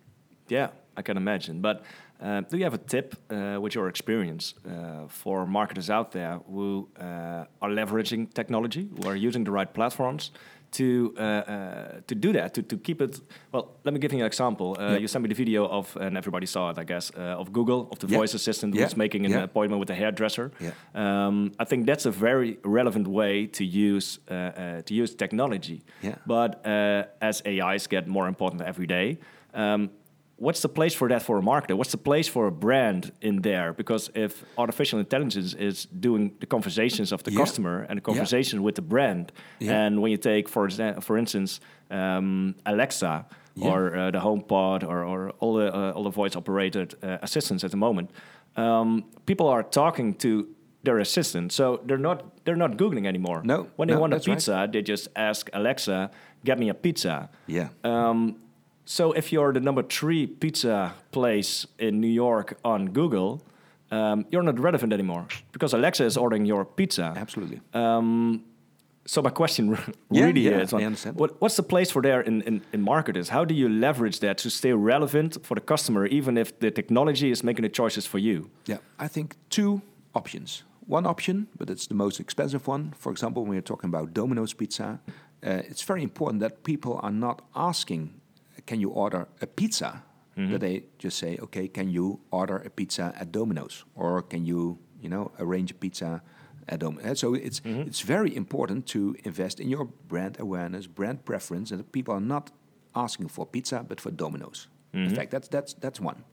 Yeah, 0.48 0.68
I 0.96 1.02
can 1.02 1.16
imagine. 1.16 1.60
But 1.60 1.82
uh, 2.22 2.40
do 2.50 2.56
you 2.56 2.64
have 2.64 2.74
a 2.74 2.78
tip 2.78 3.14
uh, 3.30 3.58
with 3.60 3.74
your 3.74 3.88
experience 3.88 4.54
uh, 4.66 5.06
for 5.08 5.46
marketers 5.46 5.88
out 5.90 6.12
there 6.12 6.38
who 6.46 6.88
uh, 7.00 7.44
are 7.62 7.70
leveraging 7.70 8.32
technology, 8.34 8.88
who 8.96 9.08
are 9.08 9.16
using 9.16 9.44
the 9.44 9.50
right 9.50 9.72
platforms 9.72 10.30
to 10.72 11.12
uh, 11.18 11.22
uh, 11.22 12.00
to 12.06 12.14
do 12.14 12.32
that, 12.32 12.54
to, 12.54 12.62
to 12.62 12.76
keep 12.76 13.00
it? 13.02 13.20
Well, 13.52 13.64
let 13.84 13.92
me 13.94 13.98
give 14.00 14.12
you 14.12 14.20
an 14.20 14.26
example. 14.26 14.76
Uh, 14.78 14.82
Yeah. 14.92 14.98
You 15.00 15.08
sent 15.08 15.22
me 15.22 15.28
the 15.28 15.34
video 15.34 15.66
of, 15.66 15.96
and 15.96 16.16
everybody 16.16 16.46
saw 16.46 16.70
it, 16.70 16.78
I 16.78 16.84
guess, 16.84 17.10
uh, 17.16 17.40
of 17.40 17.50
Google, 17.52 17.88
of 17.90 17.98
the 17.98 18.06
Yeah. 18.06 18.18
voice 18.18 18.34
assistant 18.36 18.74
Yeah. 18.74 18.84
who's 18.84 18.96
making 18.96 19.26
an 19.26 19.32
appointment 19.42 19.80
with 19.80 19.90
a 19.90 19.94
hairdresser. 19.94 20.50
Um, 20.94 21.50
I 21.58 21.64
think 21.64 21.86
that's 21.86 22.06
a 22.06 22.10
very 22.12 22.58
relevant 22.64 23.08
way 23.08 23.46
to 23.46 23.64
use 23.64 24.18
to 24.28 24.94
use 25.02 25.14
technology. 25.16 25.82
But 26.26 26.50
uh, 26.66 27.04
as 27.20 27.42
AIs 27.46 27.86
get 27.88 28.06
more 28.06 28.28
important 28.28 28.62
every 28.62 28.86
day, 28.86 29.18
um, 29.54 29.90
what's 30.40 30.60
the 30.62 30.68
place 30.68 30.94
for 30.94 31.08
that 31.08 31.22
for 31.22 31.38
a 31.38 31.42
marketer? 31.42 31.74
What's 31.76 31.92
the 31.92 31.98
place 32.10 32.26
for 32.26 32.46
a 32.46 32.50
brand 32.50 33.12
in 33.20 33.42
there? 33.42 33.72
Because 33.72 34.10
if 34.14 34.42
artificial 34.56 34.98
intelligence 34.98 35.54
is 35.54 35.86
doing 36.00 36.32
the 36.40 36.46
conversations 36.46 37.12
of 37.12 37.22
the 37.22 37.30
Yeah. 37.32 37.38
customer 37.42 37.86
and 37.88 37.96
the 37.98 38.02
conversation 38.10 38.62
with 38.62 38.74
the 38.74 38.82
brand, 38.82 39.32
Yeah. 39.58 39.80
and 39.86 40.00
when 40.00 40.10
you 40.10 40.16
take, 40.18 40.48
for 40.48 40.66
exa- 40.66 41.02
for 41.02 41.16
instance, 41.18 41.60
um, 41.90 42.54
Alexa 42.64 43.26
Yeah. 43.54 43.68
or 43.70 43.80
uh, 43.96 44.10
the 44.10 44.18
HomePod 44.20 44.82
or, 44.82 45.04
or 45.04 45.30
all 45.40 45.54
the 45.60 45.68
uh, 45.74 45.92
all 45.96 46.04
the 46.04 46.14
voice 46.22 46.34
operated 46.36 46.94
uh, 47.02 47.18
assistants 47.22 47.64
at 47.64 47.70
the 47.70 47.76
moment, 47.76 48.10
um, 48.56 49.04
people 49.26 49.46
are 49.48 49.62
talking 49.62 50.14
to 50.14 50.30
their 50.82 50.98
assistant, 51.00 51.52
so 51.52 51.80
they're 51.86 51.98
not 52.08 52.18
they're 52.44 52.56
not 52.66 52.76
googling 52.78 53.06
anymore. 53.06 53.42
No, 53.44 53.66
when 53.76 53.88
they 53.88 53.94
no, 53.94 54.00
want 54.00 54.12
a 54.12 54.16
that's 54.16 54.28
right. 54.28 54.36
pizza, 54.38 54.68
they 54.72 54.82
just 54.82 55.08
ask 55.16 55.50
Alexa, 55.52 56.10
"Get 56.44 56.58
me 56.58 56.70
a 56.70 56.74
pizza." 56.74 57.28
Yeah. 57.46 57.68
Um, 57.84 58.36
so 58.90 59.12
if 59.12 59.30
you're 59.32 59.52
the 59.52 59.60
number 59.60 59.84
three 59.84 60.26
pizza 60.26 60.94
place 61.12 61.64
in 61.78 62.00
New 62.00 62.08
York 62.08 62.58
on 62.64 62.86
Google, 62.86 63.40
um, 63.92 64.26
you're 64.30 64.42
not 64.42 64.58
relevant 64.58 64.92
anymore 64.92 65.28
because 65.52 65.72
Alexa 65.72 66.04
is 66.04 66.16
ordering 66.16 66.44
your 66.44 66.64
pizza. 66.64 67.14
Absolutely. 67.16 67.60
Um, 67.72 68.42
so 69.06 69.22
my 69.22 69.30
question 69.30 69.78
really 70.10 70.40
yeah, 70.40 70.58
is. 70.58 70.72
What, 71.14 71.40
what's 71.40 71.54
the 71.54 71.62
place 71.62 71.92
for 71.92 72.02
there 72.02 72.20
in, 72.20 72.42
in, 72.42 72.62
in 72.72 72.82
marketers? 72.82 73.28
How 73.28 73.44
do 73.44 73.54
you 73.54 73.68
leverage 73.68 74.18
that 74.20 74.38
to 74.38 74.50
stay 74.50 74.72
relevant 74.72 75.38
for 75.46 75.54
the 75.54 75.60
customer, 75.60 76.06
even 76.06 76.36
if 76.36 76.58
the 76.58 76.72
technology 76.72 77.30
is 77.30 77.44
making 77.44 77.62
the 77.62 77.68
choices 77.68 78.06
for 78.06 78.18
you? 78.18 78.50
Yeah, 78.66 78.78
I 78.98 79.06
think 79.06 79.36
two 79.50 79.82
options. 80.16 80.64
One 80.88 81.06
option, 81.06 81.46
but 81.56 81.70
it's 81.70 81.86
the 81.86 81.94
most 81.94 82.18
expensive 82.18 82.66
one. 82.66 82.92
For 82.98 83.12
example, 83.12 83.44
when 83.44 83.52
you're 83.52 83.62
talking 83.62 83.86
about 83.86 84.14
Domino's 84.14 84.52
Pizza, 84.52 84.98
uh, 85.46 85.62
it's 85.68 85.82
very 85.82 86.02
important 86.02 86.40
that 86.40 86.64
people 86.64 86.98
are 87.04 87.12
not 87.12 87.42
asking, 87.54 88.19
"Can 88.70 88.80
you 88.80 88.90
order 88.90 89.22
a 89.40 89.46
pizza?" 89.46 89.90
Mm-hmm. 90.36 90.52
That 90.52 90.60
they 90.60 90.76
just 91.04 91.16
say, 91.18 91.32
"Okay, 91.46 91.68
can 91.68 91.88
you 91.96 92.06
order 92.30 92.56
a 92.68 92.70
pizza 92.70 93.04
at 93.20 93.32
Domino's, 93.32 93.84
or 93.94 94.22
can 94.22 94.42
you, 94.50 94.78
you 95.02 95.08
know, 95.08 95.24
arrange 95.38 95.70
a 95.70 95.78
pizza 95.84 96.22
at 96.68 96.78
Domino's?" 96.80 97.18
So 97.18 97.34
it's 97.34 97.60
mm-hmm. 97.60 97.88
it's 97.88 98.02
very 98.14 98.32
important 98.36 98.86
to 98.86 99.00
invest 99.24 99.60
in 99.60 99.68
your 99.68 99.86
brand 100.08 100.34
awareness, 100.40 100.86
brand 100.86 101.18
preference, 101.24 101.74
and 101.74 101.92
people 101.92 102.14
are 102.14 102.26
not 102.26 102.50
asking 102.92 103.28
for 103.28 103.46
pizza 103.46 103.84
but 103.88 104.00
for 104.00 104.12
Domino's. 104.12 104.68
In 104.92 105.00
mm-hmm. 105.00 105.16
fact, 105.16 105.30
that's 105.30 105.48
that's 105.48 105.74
that's 105.82 106.00
one 106.00 106.24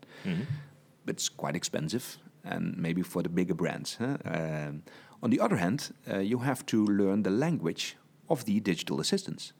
but 1.07 1.15
it's 1.15 1.29
quite 1.29 1.55
expensive 1.55 2.17
and 2.43 2.77
maybe 2.77 3.01
for 3.01 3.23
the 3.23 3.29
bigger 3.29 3.55
brands. 3.55 3.95
Huh? 3.95 4.17
Um, 4.25 4.83
on 5.23 5.31
the 5.31 5.39
other 5.39 5.55
hand, 5.55 5.93
uh, 6.11 6.19
you 6.19 6.39
have 6.39 6.65
to 6.67 6.85
learn 6.85 7.23
the 7.23 7.31
language 7.31 7.95
of 8.29 8.45
the 8.45 8.59
digital 8.59 8.99
assistants. 8.99 9.53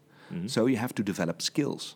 So 0.48 0.66
you 0.68 0.78
have 0.78 0.94
to 0.96 1.04
develop 1.04 1.42
skills. 1.42 1.96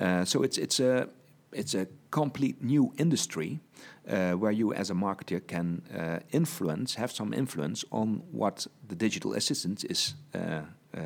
Uh, 0.00 0.24
so 0.24 0.42
it's 0.42 0.58
it's 0.58 0.80
a 0.80 1.08
it's 1.52 1.74
a 1.74 1.86
complete 2.10 2.56
new 2.62 2.92
industry 2.96 3.60
uh, 4.08 4.32
where 4.32 4.52
you 4.52 4.72
as 4.74 4.90
a 4.90 4.94
marketer 4.94 5.40
can 5.46 5.82
uh, 5.96 6.18
influence, 6.32 6.94
have 6.96 7.12
some 7.12 7.32
influence 7.36 7.84
on 7.90 8.22
what 8.32 8.66
the 8.88 8.96
digital 8.96 9.34
assistant 9.34 9.84
is 9.84 10.14
uh, 10.34 10.62
uh, 10.96 11.00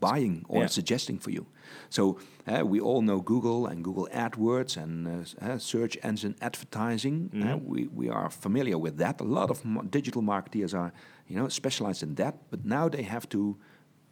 buying 0.00 0.44
or 0.48 0.60
Yeah. 0.62 0.68
suggesting 0.70 1.20
for 1.20 1.30
you. 1.30 1.46
So 1.88 2.16
uh, 2.46 2.64
we 2.66 2.80
all 2.80 3.02
know 3.02 3.20
Google 3.20 3.66
and 3.70 3.84
Google 3.84 4.08
AdWords 4.12 4.76
and 4.76 5.26
search 5.62 5.96
engine 6.02 6.34
advertising. 6.40 7.30
Uh, 7.34 7.58
we, 7.58 7.88
we 7.94 8.08
are 8.10 8.30
familiar 8.30 8.78
with 8.78 8.96
that. 8.98 9.20
A 9.20 9.24
lot 9.24 9.50
of 9.50 9.62
digital 9.90 10.22
marketers 10.22 10.74
are, 10.74 10.92
you 11.28 11.36
know, 11.38 11.48
specialized 11.48 12.02
in 12.02 12.14
that. 12.16 12.34
But 12.50 12.64
now 12.64 12.88
they 12.88 13.02
have 13.02 13.28
to 13.28 13.56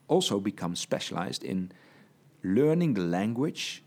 also 0.09 0.41
become 0.41 0.77
specialized 0.77 1.43
in 1.43 1.73
learning 2.43 2.95
the 2.95 3.03
language 3.03 3.83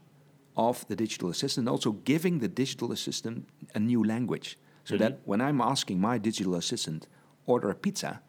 of 0.56 0.88
the 0.88 0.96
digital 0.96 1.30
assistant, 1.30 1.68
also 1.68 1.92
giving 1.92 2.40
the 2.40 2.48
digital 2.48 2.92
assistant 2.92 3.48
a 3.74 3.80
new 3.80 4.04
language. 4.04 4.58
So 4.84 4.98
that 4.98 5.20
when 5.26 5.42
I'm 5.42 5.62
asking 5.62 6.02
my 6.02 6.18
digital 6.18 6.56
assistant, 6.56 7.08
order 7.46 7.70
a 7.70 7.76
pizza, 7.76 8.22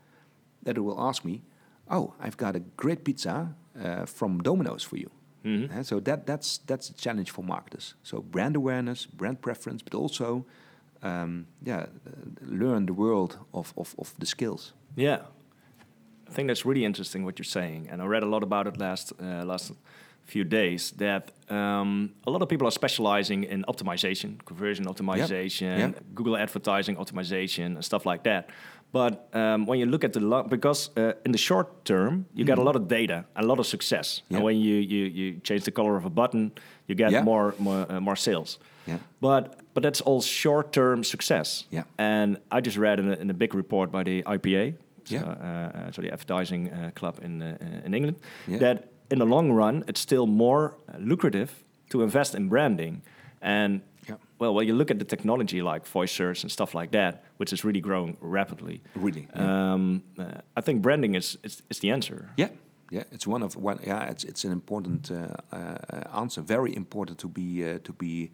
that 0.62 0.76
it 0.76 0.80
will 0.80 1.00
ask 1.00 1.24
me, 1.24 1.42
oh, 1.90 2.14
I've 2.20 2.36
got 2.36 2.54
a 2.54 2.60
great 2.60 3.04
pizza 3.04 3.54
uh, 3.82 4.04
from 4.06 4.42
Domino's 4.42 4.82
for 4.84 4.96
you. 4.96 5.10
Uh, 5.44 5.82
so 5.82 5.98
that, 6.00 6.26
that's, 6.26 6.58
that's 6.58 6.90
a 6.90 6.94
challenge 6.94 7.30
for 7.30 7.42
marketers. 7.42 7.94
So 8.02 8.20
brand 8.20 8.54
awareness, 8.54 9.06
brand 9.06 9.40
preference, 9.40 9.82
but 9.82 9.94
also 9.94 10.44
um, 11.02 11.46
yeah, 11.62 11.80
uh, 11.80 11.86
learn 12.42 12.86
the 12.86 12.92
world 12.92 13.38
of, 13.52 13.72
of, 13.76 13.94
of 13.98 14.14
the 14.18 14.26
skills. 14.26 14.72
Yeah, 14.94 15.22
I 16.28 16.30
think 16.30 16.48
that's 16.48 16.64
really 16.64 16.84
interesting 16.84 17.24
what 17.24 17.38
you're 17.38 17.44
saying, 17.44 17.88
and 17.90 18.00
I 18.00 18.06
read 18.06 18.22
a 18.22 18.26
lot 18.26 18.42
about 18.42 18.66
it 18.66 18.78
last 18.78 19.12
uh, 19.20 19.44
last 19.44 19.72
few 20.24 20.44
days. 20.44 20.92
That 20.96 21.32
um, 21.50 22.10
a 22.26 22.30
lot 22.30 22.42
of 22.42 22.48
people 22.48 22.66
are 22.66 22.70
specializing 22.72 23.44
in 23.44 23.64
optimization, 23.68 24.38
conversion 24.44 24.86
optimization, 24.86 25.78
Yep. 25.78 26.00
Google 26.14 26.36
advertising 26.36 26.96
optimization, 26.96 27.64
and 27.76 27.84
stuff 27.84 28.06
like 28.06 28.22
that. 28.24 28.48
But 28.92 29.28
um, 29.34 29.66
when 29.66 29.78
you 29.78 29.86
look 29.86 30.04
at 30.04 30.12
the 30.12 30.20
lo- 30.20 30.42
because 30.48 30.90
uh, 30.96 31.12
in 31.24 31.32
the 31.32 31.38
short 31.38 31.84
term 31.84 32.26
you 32.34 32.44
get 32.44 32.58
a 32.58 32.62
lot 32.62 32.76
of 32.76 32.88
data, 32.88 33.24
a 33.34 33.42
lot 33.42 33.58
of 33.58 33.66
success, 33.66 34.22
Mm-hmm. 34.22 34.34
And 34.36 34.44
when 34.44 34.56
you, 34.56 34.74
you 34.76 35.04
you 35.06 35.40
change 35.42 35.62
the 35.64 35.70
color 35.72 35.96
of 35.96 36.04
a 36.04 36.10
button, 36.10 36.50
you 36.86 36.94
get 36.94 37.24
more 37.24 37.54
more, 37.58 37.86
uh, 37.88 38.00
more 38.00 38.16
sales. 38.16 38.58
Yeah. 38.86 38.98
But 39.20 39.44
but 39.74 39.82
that's 39.82 40.02
all 40.02 40.20
short 40.22 40.72
term 40.72 41.04
success. 41.04 41.66
Yeah. 41.70 41.84
And 41.98 42.36
I 42.50 42.60
just 42.60 42.76
read 42.76 42.98
in 42.98 43.08
a, 43.08 43.14
in 43.20 43.30
a 43.30 43.34
big 43.34 43.54
report 43.54 43.90
by 43.90 44.02
the 44.04 44.22
IPA, 44.26 44.74
so, 45.04 45.14
Yeah. 45.14 45.22
uh, 45.24 45.78
uh, 45.88 45.92
so 45.92 46.02
the 46.02 46.12
advertising 46.12 46.68
uh, 46.70 46.90
club 46.94 47.18
in 47.22 47.42
uh, 47.42 47.56
in 47.86 47.94
England, 47.94 48.16
Yeah. 48.46 48.58
that 48.60 48.91
in 49.12 49.18
the 49.18 49.26
long 49.26 49.52
run 49.52 49.84
it's 49.88 50.00
still 50.00 50.26
more 50.26 50.62
uh, 50.88 50.98
lucrative 50.98 51.48
to 51.90 52.02
invest 52.02 52.34
in 52.34 52.48
branding. 52.48 53.02
And 53.40 53.80
Yeah. 54.08 54.16
well, 54.40 54.54
when 54.54 54.66
you 54.68 54.76
look 54.76 54.90
at 54.90 54.98
the 54.98 55.04
technology 55.04 55.62
like 55.62 55.86
voice 55.92 56.16
search 56.16 56.42
and 56.44 56.50
stuff 56.52 56.74
like 56.74 56.90
that, 56.90 57.14
which 57.38 57.52
is 57.52 57.64
really 57.64 57.80
growing 57.80 58.16
rapidly, 58.20 58.80
Really, 58.94 59.26
yeah. 59.36 59.72
um, 59.72 60.02
uh, 60.18 60.24
I 60.58 60.60
think 60.62 60.82
branding 60.82 61.14
is, 61.16 61.38
is 61.42 61.62
is 61.70 61.78
the 61.80 61.92
answer. 61.92 62.18
Yeah, 62.36 62.50
yeah, 62.90 63.04
it's 63.12 63.26
one 63.26 63.44
of 63.44 63.54
one. 63.56 63.78
Yeah, 63.86 64.10
it's 64.12 64.24
it's 64.24 64.44
an 64.44 64.52
important 64.52 65.10
uh, 65.10 65.16
uh, 65.56 66.20
answer. 66.22 66.42
Very 66.44 66.72
important 66.76 67.18
to 67.18 67.28
be 67.28 67.46
uh, 67.64 67.78
to 67.82 67.92
be, 67.92 68.30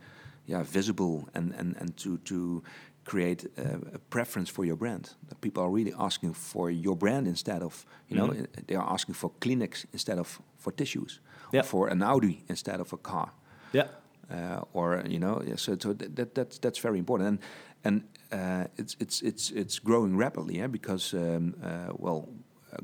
yeah, 0.49 0.65
visible 0.65 1.29
and 1.35 1.55
and 1.59 1.77
and 1.81 1.97
to 1.97 2.17
to 2.25 2.63
create 3.05 3.49
uh, 3.59 3.95
a 3.95 3.99
preference 4.11 4.53
for 4.53 4.65
your 4.67 4.77
brand. 4.77 5.17
That 5.29 5.41
people 5.41 5.63
are 5.63 5.71
really 5.77 5.95
asking 5.99 6.35
for 6.35 6.71
your 6.71 6.97
brand 6.97 7.27
instead 7.27 7.63
of 7.63 7.87
you 8.11 8.17
know 8.19 8.29
Mhm. 8.29 8.43
uh, 8.43 8.47
they 8.67 8.77
are 8.77 8.93
asking 8.93 9.17
for 9.17 9.31
Kleenex 9.41 9.87
instead 9.93 10.19
of 10.19 10.41
for 10.59 10.73
tissues, 10.73 11.21
Yeah. 11.53 11.61
or 11.61 11.65
for 11.67 11.89
an 11.91 12.03
Audi 12.03 12.43
instead 12.49 12.81
of 12.81 12.93
a 12.93 12.97
car 12.97 13.29
Yeah. 13.73 13.87
uh, 14.31 14.61
or 14.73 15.03
you 15.09 15.19
know, 15.19 15.43
yeah, 15.47 15.57
so 15.57 15.77
so 15.79 15.93
that, 15.95 16.17
that 16.17 16.35
that's 16.35 16.59
that's 16.61 16.83
very 16.83 16.99
important, 16.99 17.27
and 17.29 17.39
and 17.85 18.03
uh, 18.33 18.67
it's 18.77 18.97
it's 19.01 19.23
it's 19.23 19.51
it's 19.51 19.79
growing 19.83 20.19
rapidly, 20.19 20.57
yeah, 20.59 20.71
because 20.71 21.17
um, 21.17 21.55
uh, 21.63 21.93
well, 21.99 22.29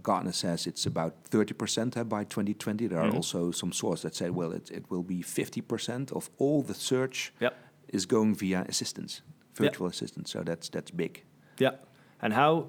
Gartner 0.02 0.32
says 0.32 0.66
it's 0.66 0.86
about 0.86 1.12
thirty 1.30 1.54
percent 1.54 1.96
uh, 1.96 2.04
by 2.04 2.24
twenty 2.24 2.54
twenty. 2.54 2.86
There 2.88 2.98
are 3.00 3.10
Mhm. 3.10 3.16
also 3.16 3.50
some 3.52 3.72
sources 3.72 4.02
that 4.02 4.14
say, 4.14 4.30
well, 4.30 4.52
it 4.56 4.70
it 4.70 4.84
will 4.90 5.02
be 5.02 5.22
fifty 5.22 5.60
percent 5.62 6.12
of 6.12 6.30
all 6.38 6.62
the 6.62 6.74
search 6.74 7.32
Yep. 7.40 7.52
is 7.88 8.06
going 8.06 8.34
via 8.38 8.64
assistants, 8.68 9.22
virtual 9.54 9.86
assistants. 9.88 10.30
So 10.30 10.42
that's 10.42 10.68
that's 10.70 10.90
big. 10.90 11.22
Yeah. 11.60 11.72
And 12.20 12.32
how 12.32 12.66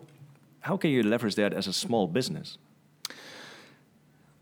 how 0.60 0.78
can 0.78 0.90
you 0.92 1.04
leverage 1.10 1.36
that 1.36 1.54
as 1.54 1.68
a 1.68 1.74
small 1.74 2.08
business? 2.08 2.58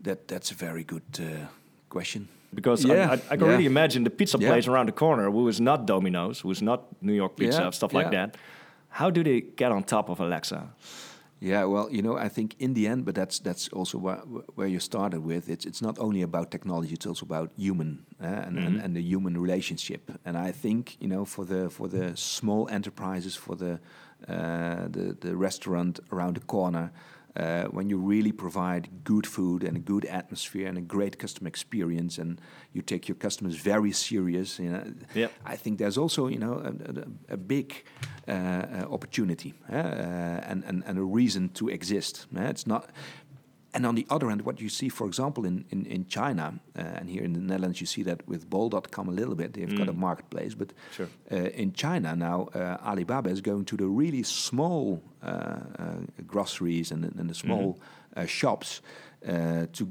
That 0.04 0.28
that's 0.28 0.50
a 0.50 0.54
very 0.54 0.84
good 0.84 1.02
uh, 1.20 1.46
question. 1.88 2.28
Because 2.54 2.84
I, 2.84 2.94
Yeah, 2.94 3.10
I, 3.10 3.34
I 3.34 3.36
can 3.36 3.40
yeah. 3.46 3.52
really 3.52 3.66
imagine 3.66 4.04
the 4.04 4.10
pizza 4.10 4.38
Yeah. 4.38 4.50
place 4.52 4.70
around 4.70 4.86
the 4.88 4.92
corner 4.94 5.30
who 5.30 5.48
is 5.48 5.60
not 5.60 5.86
Domino's, 5.86 6.40
who 6.44 6.50
is 6.50 6.60
not 6.62 6.80
New 7.00 7.14
York 7.14 7.36
Pizza, 7.36 7.70
stuff 7.72 7.92
like 7.92 8.10
that. 8.10 8.36
How 8.88 9.10
do 9.10 9.22
they 9.22 9.40
get 9.56 9.72
on 9.72 9.82
top 9.84 10.08
of 10.08 10.20
Alexa? 10.20 10.68
Yeah, 11.44 11.64
well, 11.64 11.88
you 11.90 12.00
know, 12.00 12.16
I 12.16 12.30
think 12.30 12.54
in 12.58 12.72
the 12.74 12.86
end, 12.88 13.04
but 13.04 13.14
that's 13.14 13.38
that's 13.38 13.68
also 13.68 13.98
where, 13.98 14.22
where 14.56 14.66
you 14.66 14.80
started 14.80 15.20
with. 15.20 15.48
It's 15.50 15.66
it's 15.66 15.82
not 15.82 15.98
only 15.98 16.22
about 16.22 16.50
technology; 16.50 16.94
it's 16.94 17.06
also 17.06 17.26
about 17.26 17.50
human 17.58 18.06
uh, 18.22 18.26
and, 18.46 18.58
and 18.58 18.76
Mhm. 18.78 18.84
and 18.84 18.96
the 18.96 19.02
human 19.02 19.36
relationship. 19.36 20.10
And 20.24 20.36
I 20.48 20.52
think 20.52 20.96
you 21.00 21.08
know, 21.08 21.24
for 21.26 21.44
the 21.44 21.68
for 21.70 21.88
the 21.88 22.16
small 22.16 22.66
enterprises, 22.70 23.36
for 23.36 23.56
the 23.56 23.72
uh, 24.28 24.88
the 24.90 25.16
the 25.20 25.36
restaurant 25.36 26.00
around 26.10 26.34
the 26.36 26.46
corner, 26.46 26.90
uh, 27.36 27.64
when 27.64 27.90
you 27.90 27.98
really 27.98 28.32
provide 28.32 28.88
good 29.04 29.26
food 29.26 29.64
and 29.64 29.76
a 29.76 29.80
good 29.80 30.04
atmosphere 30.04 30.68
and 30.68 30.78
a 30.78 30.80
great 30.80 31.18
customer 31.18 31.48
experience, 31.48 32.18
and 32.18 32.40
you 32.72 32.82
take 32.82 33.08
your 33.08 33.16
customers 33.16 33.56
very 33.56 33.92
serious, 33.92 34.58
you 34.58 34.70
know, 34.70 34.84
Yep. 35.14 35.32
I 35.44 35.56
think 35.56 35.78
there's 35.78 35.98
also 35.98 36.28
you 36.28 36.38
know 36.38 36.54
a, 36.54 37.32
a, 37.32 37.34
a 37.34 37.36
big 37.36 37.84
uh, 38.28 38.32
uh, 38.32 38.86
opportunity 38.90 39.54
uh, 39.70 39.74
and, 39.74 40.64
and 40.64 40.82
and 40.86 40.98
a 40.98 41.02
reason 41.02 41.48
to 41.50 41.68
exist. 41.68 42.26
it's 42.36 42.66
not. 42.66 42.90
And 43.74 43.84
on 43.86 43.94
the 43.96 44.06
other 44.08 44.28
hand, 44.28 44.42
what 44.42 44.60
you 44.60 44.68
see, 44.68 44.88
for 44.88 45.06
example, 45.06 45.44
in, 45.44 45.64
in, 45.70 45.84
in 45.86 46.06
China 46.06 46.54
uh, 46.78 46.80
and 46.98 47.10
here 47.10 47.24
in 47.24 47.32
the 47.32 47.40
Netherlands, 47.40 47.80
you 47.80 47.86
see 47.86 48.04
that 48.04 48.26
with 48.28 48.48
Bol.com 48.48 49.08
a 49.08 49.12
little 49.12 49.34
bit, 49.34 49.52
they've 49.54 49.76
got 49.76 49.88
a 49.88 49.92
Mm. 49.92 49.98
marketplace. 49.98 50.54
But 50.54 50.72
Sure. 50.96 51.08
uh, 51.32 51.36
in 51.62 51.72
China 51.72 52.14
now, 52.14 52.48
uh, 52.54 52.76
Alibaba 52.90 53.30
is 53.30 53.40
going 53.40 53.64
to 53.66 53.76
the 53.76 53.86
really 53.86 54.22
small 54.22 55.02
uh, 55.22 55.26
uh, 55.26 55.96
groceries 56.26 56.92
and, 56.92 57.04
and 57.04 57.28
the 57.28 57.34
small 57.34 57.78
uh, 58.16 58.26
shops 58.26 58.80
uh, 59.26 59.66
to, 59.72 59.88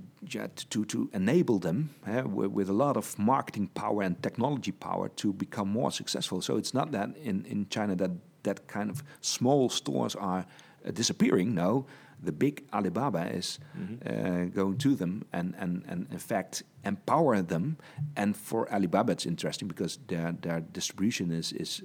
to 0.70 0.86
to 0.86 1.10
enable 1.14 1.60
them 1.60 1.90
uh, 2.08 2.22
with, 2.38 2.52
with 2.52 2.70
a 2.70 2.74
lot 2.74 2.96
of 2.98 3.18
marketing 3.18 3.68
power 3.74 4.04
and 4.04 4.16
technology 4.22 4.72
power 4.72 5.10
to 5.10 5.34
become 5.34 5.70
more 5.70 5.92
successful. 5.92 6.42
So 6.42 6.58
it's 6.58 6.74
not 6.74 6.92
that 6.92 7.10
in, 7.24 7.46
in 7.46 7.66
China 7.70 7.96
that 7.96 8.12
that 8.44 8.68
kind 8.68 8.90
of 8.90 9.04
small 9.22 9.70
stores 9.70 10.16
are 10.16 10.46
uh, 10.88 10.92
disappearing. 10.92 11.54
No, 11.56 11.86
the 12.26 12.32
big 12.32 12.64
Alibaba 12.74 13.30
is 13.38 13.60
uh, 14.06 14.46
going 14.56 14.78
to 14.78 14.96
them 14.96 15.24
and, 15.32 15.56
and, 15.60 15.84
and 15.88 16.08
in 16.12 16.20
fact 16.20 16.64
empower 16.86 17.42
them. 17.42 17.78
And 18.16 18.36
for 18.36 18.68
Alibaba, 18.74 19.12
it's 19.12 19.26
interesting 19.26 19.68
because 19.68 20.00
their 20.08 20.32
their 20.42 20.62
distribution 20.74 21.32
is 21.32 21.52
is 21.54 21.82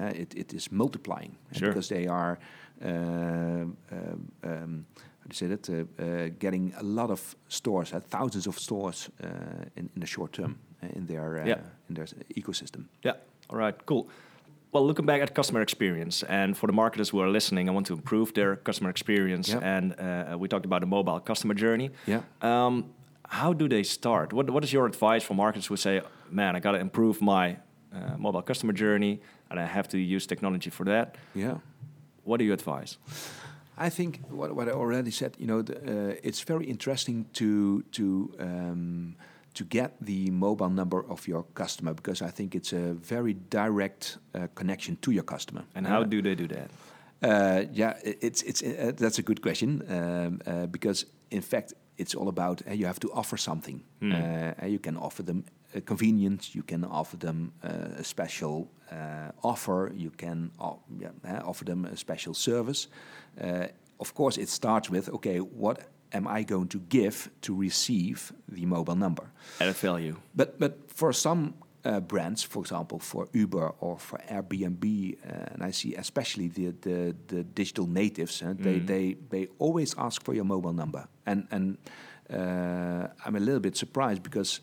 uh, 0.00 0.12
it, 0.22 0.34
it 0.34 0.52
is 0.54 0.70
multiplying 0.70 1.36
uh, 1.54 1.58
Sure. 1.58 1.68
because 1.72 1.88
they 1.94 2.06
are. 2.08 2.38
Uh, 2.82 2.88
um, 2.90 3.76
um, 4.44 4.86
how 5.22 5.28
do 5.28 5.32
you 5.32 5.34
say 5.34 5.46
that? 5.48 5.68
Uh, 5.68 5.74
uh, 6.02 6.28
getting 6.38 6.72
a 6.78 6.82
lot 6.82 7.10
of 7.10 7.36
stores, 7.48 7.92
uh, 7.92 8.00
thousands 8.08 8.46
of 8.46 8.58
stores 8.58 9.10
uh, 9.22 9.26
in, 9.76 9.90
in 9.94 10.00
the 10.00 10.06
short 10.06 10.32
term 10.32 10.58
uh, 10.82 10.88
in 10.96 11.06
their 11.06 11.38
uh, 11.42 11.46
Yeah. 11.46 11.58
in 11.88 11.94
their 11.94 12.06
ecosystem. 12.34 12.84
Yeah. 13.04 13.16
All 13.50 13.58
right. 13.58 13.76
Cool. 13.86 14.08
Well, 14.72 14.86
looking 14.86 15.06
back 15.06 15.20
at 15.20 15.34
customer 15.34 15.62
experience, 15.62 16.22
and 16.28 16.56
for 16.56 16.68
the 16.68 16.72
marketers 16.72 17.08
who 17.08 17.20
are 17.20 17.28
listening, 17.28 17.68
I 17.68 17.72
want 17.72 17.86
to 17.86 17.94
improve 17.94 18.32
their 18.34 18.56
customer 18.56 18.90
experience. 18.90 19.48
Yeah. 19.48 19.76
And 19.76 19.94
uh, 19.98 20.38
we 20.38 20.46
talked 20.48 20.64
about 20.64 20.80
the 20.80 20.86
mobile 20.86 21.20
customer 21.20 21.54
journey. 21.54 21.90
Yeah. 22.06 22.22
Um, 22.40 22.84
how 23.28 23.52
do 23.52 23.68
they 23.68 23.82
start? 23.82 24.32
What 24.32 24.50
What 24.50 24.64
is 24.64 24.72
your 24.72 24.86
advice 24.86 25.24
for 25.24 25.34
marketers 25.34 25.66
who 25.66 25.76
say, 25.76 26.02
"Man, 26.30 26.56
I 26.56 26.60
got 26.60 26.72
to 26.72 26.78
improve 26.78 27.20
my 27.20 27.56
uh, 27.92 28.16
mobile 28.18 28.42
customer 28.42 28.72
journey, 28.72 29.20
and 29.50 29.58
I 29.60 29.66
have 29.66 29.88
to 29.88 29.98
use 29.98 30.26
technology 30.26 30.70
for 30.70 30.84
that"? 30.84 31.16
Yeah. 31.34 31.58
What 32.24 32.38
do 32.38 32.44
you 32.44 32.52
advise? 32.52 32.98
I 33.76 33.90
think 33.90 34.20
what, 34.28 34.54
what 34.54 34.68
I 34.68 34.72
already 34.72 35.10
said, 35.10 35.36
you 35.38 35.46
know, 35.46 35.62
the, 35.62 35.74
uh, 35.74 36.14
it's 36.22 36.44
very 36.46 36.66
interesting 36.66 37.26
to 37.32 37.82
to 37.92 38.32
um, 38.38 39.16
to 39.54 39.64
get 39.64 39.94
the 40.00 40.30
mobile 40.30 40.70
number 40.70 41.04
of 41.08 41.26
your 41.26 41.44
customer 41.54 41.94
because 41.94 42.22
I 42.22 42.30
think 42.30 42.54
it's 42.54 42.72
a 42.72 42.94
very 42.94 43.34
direct 43.34 44.18
uh, 44.34 44.46
connection 44.54 44.96
to 45.00 45.10
your 45.10 45.24
customer. 45.24 45.64
And 45.74 45.86
how 45.86 46.04
do 46.04 46.22
they 46.22 46.34
do 46.34 46.46
that? 46.48 46.70
uh, 47.22 47.64
yeah, 47.72 47.94
it's 48.04 48.42
it's 48.42 48.62
uh, 48.62 48.92
that's 48.96 49.18
a 49.18 49.22
good 49.22 49.42
question 49.42 49.82
um, 49.88 50.40
uh, 50.46 50.66
because 50.66 51.06
in 51.30 51.42
fact 51.42 51.74
it's 51.98 52.14
all 52.14 52.28
about 52.28 52.62
uh, 52.66 52.72
you 52.72 52.86
have 52.86 53.00
to 53.00 53.12
offer 53.12 53.36
something. 53.36 53.82
Uh, 54.02 54.66
you 54.66 54.78
can 54.78 54.96
offer 54.96 55.22
them 55.22 55.44
uh, 55.76 55.80
convenience. 55.84 56.54
You 56.54 56.62
can 56.62 56.84
offer 56.84 57.18
them 57.18 57.52
uh, 57.62 58.00
a 58.00 58.04
special 58.04 58.70
uh, 58.90 59.32
offer. 59.42 59.92
You 59.94 60.10
can 60.10 60.50
yeah, 60.98 61.42
offer 61.44 61.64
them 61.64 61.84
a 61.84 61.96
special 61.96 62.34
service. 62.34 62.88
Uh, 63.40 63.66
of 63.98 64.14
course, 64.14 64.38
it 64.40 64.48
starts 64.48 64.88
with 64.90 65.08
okay, 65.08 65.40
what 65.40 65.78
am 66.12 66.26
I 66.26 66.42
going 66.44 66.68
to 66.68 66.78
give 66.88 67.30
to 67.40 67.54
receive 67.60 68.32
the 68.48 68.66
mobile 68.66 68.96
number? 68.96 69.30
Added 69.60 69.76
value. 69.76 70.16
But 70.34 70.58
but 70.58 70.72
for 70.94 71.12
some 71.12 71.52
uh, 71.84 72.00
brands, 72.00 72.42
for 72.42 72.60
example, 72.62 72.98
for 72.98 73.26
Uber 73.32 73.72
or 73.80 73.98
for 73.98 74.18
Airbnb, 74.28 74.84
uh, 74.84 75.54
and 75.54 75.62
I 75.68 75.72
see 75.72 75.94
especially 75.98 76.48
the 76.48 76.74
the, 76.80 77.14
the 77.26 77.42
digital 77.54 77.86
natives, 77.86 78.42
uh, 78.42 78.54
they, 78.58 78.80
Mhm. 78.80 78.86
they 78.86 79.16
they 79.30 79.48
always 79.58 79.94
ask 79.98 80.24
for 80.24 80.34
your 80.34 80.44
mobile 80.46 80.72
number, 80.74 81.06
and 81.26 81.46
and 81.50 81.76
uh, 82.32 83.08
I'm 83.26 83.36
a 83.36 83.40
little 83.40 83.60
bit 83.60 83.76
surprised 83.76 84.22
because 84.22 84.60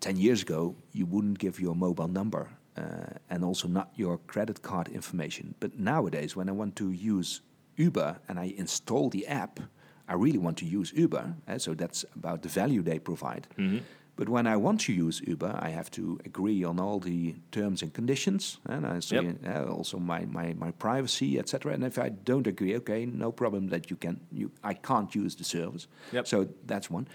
ten 0.00 0.16
years 0.16 0.42
ago 0.42 0.74
you 0.92 1.06
wouldn't 1.06 1.38
give 1.38 1.60
your 1.62 1.74
mobile 1.76 2.08
number 2.08 2.48
uh, 2.78 2.82
and 3.30 3.44
also 3.44 3.68
not 3.68 3.88
your 3.96 4.18
credit 4.26 4.62
card 4.62 4.88
information, 4.88 5.54
but 5.60 5.78
nowadays 5.78 6.36
when 6.36 6.48
I 6.48 6.52
want 6.52 6.74
to 6.76 6.90
use 6.90 7.40
Uber 7.76 8.16
and 8.28 8.38
I 8.38 8.54
install 8.56 9.10
the 9.10 9.26
app, 9.26 9.60
I 10.08 10.14
really 10.14 10.38
want 10.38 10.58
to 10.58 10.66
use 10.66 10.92
Uber, 10.96 11.34
uh, 11.48 11.58
so 11.58 11.74
that's 11.74 12.04
about 12.14 12.42
the 12.42 12.48
value 12.48 12.82
they 12.82 12.98
provide. 12.98 13.46
Mhm. 13.56 13.80
But 14.16 14.28
when 14.28 14.46
I 14.46 14.56
want 14.56 14.80
to 14.82 14.92
use 14.92 15.20
Uber, 15.26 15.58
I 15.66 15.70
have 15.70 15.90
to 15.92 16.20
agree 16.24 16.62
on 16.64 16.78
all 16.78 17.00
the 17.00 17.34
terms 17.50 17.82
and 17.82 17.92
conditions, 17.92 18.58
and 18.64 18.86
I 18.86 19.00
say, 19.00 19.16
Yep. 19.16 19.36
uh, 19.44 19.72
also 19.72 19.98
my, 19.98 20.24
my, 20.26 20.54
my 20.54 20.70
privacy, 20.72 21.36
etc. 21.38 21.72
And 21.74 21.82
if 21.84 21.98
I 21.98 22.10
don't 22.10 22.46
agree, 22.46 22.76
okay, 22.76 23.06
no 23.06 23.32
problem 23.32 23.68
that 23.70 23.90
you 23.90 23.96
can 23.96 24.20
you 24.30 24.50
I 24.62 24.74
can't 24.74 25.14
use 25.16 25.34
the 25.36 25.44
service. 25.44 25.88
Yep. 26.12 26.26
So 26.26 26.46
that's 26.66 26.88
one. 26.90 27.06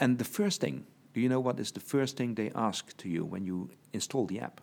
And 0.00 0.18
the 0.18 0.24
first 0.24 0.60
thing, 0.60 0.84
do 1.14 1.20
you 1.20 1.28
know 1.28 1.40
what 1.40 1.58
is 1.58 1.72
the 1.72 1.80
first 1.80 2.16
thing 2.16 2.34
they 2.36 2.50
ask 2.54 2.96
to 2.98 3.08
you 3.08 3.24
when 3.24 3.44
you 3.44 3.70
install 3.92 4.26
the 4.26 4.38
app? 4.40 4.60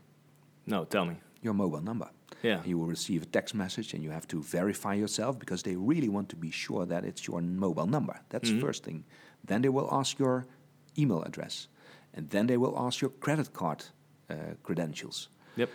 No, 0.65 0.85
tell 0.85 1.05
me. 1.05 1.15
Your 1.41 1.53
mobile 1.53 1.81
number. 1.81 2.07
Yeah. 2.43 2.61
You 2.65 2.77
will 2.77 2.87
receive 2.87 3.23
a 3.23 3.25
text 3.25 3.55
message 3.55 3.93
and 3.93 4.03
you 4.03 4.11
have 4.11 4.27
to 4.27 4.41
verify 4.41 4.93
yourself 4.93 5.39
because 5.39 5.63
they 5.63 5.75
really 5.75 6.09
want 6.09 6.29
to 6.29 6.35
be 6.35 6.51
sure 6.51 6.85
that 6.85 7.03
it's 7.03 7.27
your 7.27 7.41
mobile 7.41 7.87
number. 7.87 8.19
That's 8.29 8.49
Mhm. 8.49 8.55
the 8.55 8.61
first 8.67 8.83
thing. 8.83 9.03
Then 9.47 9.61
they 9.61 9.69
will 9.69 9.87
ask 9.91 10.19
your 10.19 10.45
email 10.97 11.21
address. 11.23 11.67
And 12.13 12.29
then 12.29 12.47
they 12.47 12.57
will 12.57 12.75
ask 12.77 13.01
your 13.01 13.11
credit 13.19 13.51
card 13.53 13.85
uh, 14.29 14.35
credentials. 14.63 15.29
Yep. 15.55 15.69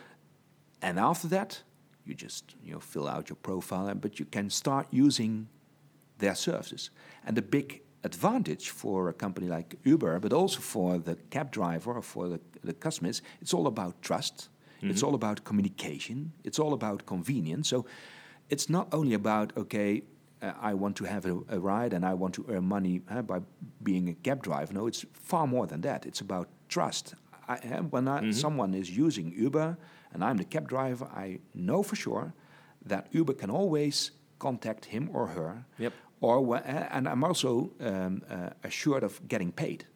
And 0.82 0.98
after 0.98 1.28
that, 1.28 1.62
you 2.04 2.14
just 2.14 2.54
you 2.64 2.72
know 2.72 2.80
fill 2.80 3.06
out 3.06 3.28
your 3.28 3.36
profile, 3.42 3.94
but 3.94 4.18
you 4.18 4.26
can 4.30 4.50
start 4.50 4.86
using 4.90 5.46
their 6.18 6.34
services. 6.34 6.90
And 7.24 7.36
the 7.36 7.42
big 7.42 7.82
advantage 8.02 8.70
for 8.70 9.08
a 9.08 9.12
company 9.12 9.46
like 9.46 9.76
Uber, 9.84 10.18
but 10.20 10.32
also 10.32 10.60
for 10.60 10.98
the 10.98 11.16
cab 11.30 11.50
driver 11.50 11.92
or 11.94 12.02
for 12.02 12.28
the, 12.28 12.40
the 12.64 12.72
customers, 12.72 13.22
it's 13.40 13.52
all 13.54 13.66
about 13.66 14.00
trust. 14.02 14.48
It's 14.82 15.02
Mhm. 15.02 15.06
all 15.06 15.14
about 15.14 15.44
communication. 15.44 16.32
It's 16.44 16.58
all 16.58 16.72
about 16.72 17.04
convenience. 17.06 17.68
So 17.68 17.84
it's 18.48 18.68
not 18.68 18.88
only 18.92 19.14
about 19.14 19.52
okay, 19.56 20.02
uh, 20.42 20.52
I 20.70 20.74
want 20.74 20.96
to 20.96 21.04
have 21.04 21.26
a, 21.26 21.38
a, 21.48 21.58
ride 21.58 21.92
and 21.92 22.04
I 22.04 22.14
want 22.14 22.34
to 22.34 22.44
earn 22.48 22.64
money 22.64 23.02
uh, 23.10 23.22
by 23.22 23.40
being 23.82 24.08
a 24.08 24.14
cab 24.14 24.42
driver. 24.42 24.72
No, 24.72 24.86
it's 24.86 25.04
far 25.12 25.46
more 25.46 25.66
than 25.66 25.80
that. 25.82 26.06
It's 26.06 26.20
about 26.20 26.48
trust. 26.68 27.14
I, 27.48 27.54
uh, 27.54 27.82
when 27.82 28.08
I, 28.08 28.20
mm-hmm. 28.20 28.32
someone 28.32 28.74
is 28.74 28.90
using 28.96 29.32
Uber 29.32 29.76
and 30.12 30.24
I'm 30.24 30.38
the 30.38 30.44
cab 30.44 30.68
driver, 30.68 31.06
I 31.06 31.40
know 31.54 31.82
for 31.82 31.96
sure 31.96 32.32
that 32.86 33.08
Uber 33.12 33.34
can 33.34 33.50
always 33.50 34.12
contact 34.38 34.86
him 34.86 35.10
or 35.12 35.26
her. 35.28 35.64
Yep. 35.78 35.92
Or 36.22 36.56
and 36.64 37.08
I'm 37.08 37.24
also 37.24 37.70
um, 37.80 38.22
uh, 38.28 38.50
assured 38.62 39.02
of 39.02 39.26
getting 39.26 39.52
paid. 39.52 39.86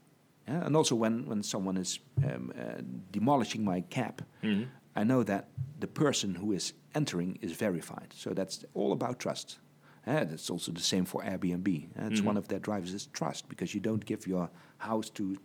Yeah? 0.48 0.64
And 0.64 0.76
also 0.76 0.94
when, 0.94 1.26
when 1.26 1.42
someone 1.42 1.76
is 1.76 1.98
um, 2.24 2.52
uh, 2.59 2.83
demolishing 3.11 3.64
my 3.64 3.80
cap, 3.83 4.22
mm-hmm. 4.42 4.64
I 4.96 5.04
know 5.04 5.22
that 5.24 5.48
the 5.80 5.87
person 5.87 6.35
who 6.35 6.52
is 6.52 6.72
entering 6.94 7.38
is 7.42 7.52
verified. 7.52 8.12
So 8.14 8.30
that's 8.30 8.64
all 8.74 8.92
about 8.92 9.18
trust. 9.18 9.59
Uh, 10.07 10.24
that's 10.24 10.50
also 10.50 10.70
the 10.70 10.80
same 10.80 11.04
for 11.04 11.22
Airbnb. 11.22 11.66
Uh, 11.66 12.07
it's 12.07 12.18
mm-hmm. 12.18 12.26
one 12.26 12.37
of 12.37 12.48
their 12.48 12.59
drivers 12.59 12.92
is 12.92 13.07
trust 13.07 13.48
because 13.48 13.74
you 13.74 13.80
don't 13.80 14.04
give 14.04 14.26
your 14.26 14.50
house 14.78 15.11
to 15.11 15.37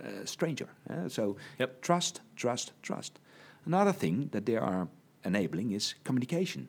a 0.00 0.26
stranger. 0.26 0.68
Uh, 0.88 1.08
so 1.08 1.36
yep. 1.58 1.82
trust, 1.82 2.20
trust, 2.34 2.72
trust. 2.82 3.18
Another 3.66 3.92
thing 3.92 4.28
that 4.32 4.46
they 4.46 4.56
are 4.56 4.88
enabling 5.24 5.72
is 5.72 5.94
communication 6.04 6.68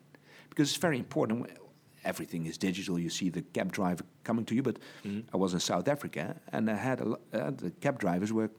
because 0.50 0.68
it's 0.68 0.78
very 0.78 0.98
important. 0.98 1.50
Everything 2.04 2.46
is 2.46 2.58
digital. 2.58 2.98
You 2.98 3.10
see 3.10 3.28
the 3.28 3.42
cab 3.42 3.72
driver 3.72 4.04
coming 4.24 4.44
to 4.46 4.54
you, 4.54 4.62
but 4.62 4.78
mm-hmm. 5.04 5.20
I 5.32 5.36
was 5.36 5.52
in 5.54 5.60
South 5.60 5.88
Africa 5.88 6.36
and 6.52 6.70
I 6.70 6.74
had 6.74 7.00
a, 7.00 7.16
uh, 7.32 7.50
the 7.50 7.70
cab 7.80 7.98
drivers 7.98 8.32
were 8.32 8.50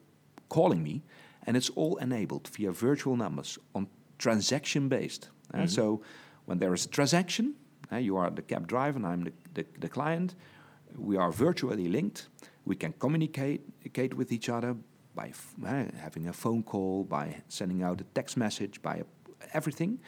calling 0.50 0.84
me, 0.84 1.04
and 1.46 1.56
it's 1.56 1.70
all 1.70 1.98
enabled 1.98 2.48
via 2.50 2.72
virtual 2.72 3.16
numbers 3.16 3.58
on 3.74 3.88
transaction 4.18 4.90
based. 4.90 5.30
Uh, 5.54 5.58
mm-hmm. 5.58 5.68
So 5.68 6.02
when 6.46 6.60
there 6.60 6.74
is 6.74 6.86
a 6.86 6.90
transaction, 6.90 7.56
uh, 7.92 7.98
you 7.98 8.18
are 8.18 8.30
the 8.30 8.42
cab 8.42 8.68
driver 8.68 8.98
and 8.98 9.06
I'm 9.06 9.24
the, 9.24 9.34
the, 9.54 9.66
the, 9.80 9.90
client. 9.90 10.36
We 10.96 11.18
are 11.18 11.32
virtually 11.32 11.88
linked. 11.88 12.28
We 12.66 12.76
can 12.76 12.94
communicate, 12.94 13.62
communicate 13.82 14.14
with 14.16 14.32
each 14.32 14.50
other 14.50 14.76
by 15.16 15.30
f- 15.30 15.56
uh, 15.66 15.86
having 15.98 16.28
a 16.28 16.34
phone 16.34 16.64
call, 16.64 17.04
by 17.04 17.42
sending 17.48 17.82
out 17.84 18.02
a 18.02 18.04
text 18.16 18.38
message, 18.38 18.82
by 18.82 18.98
a, 18.98 19.06
everything. 19.54 20.00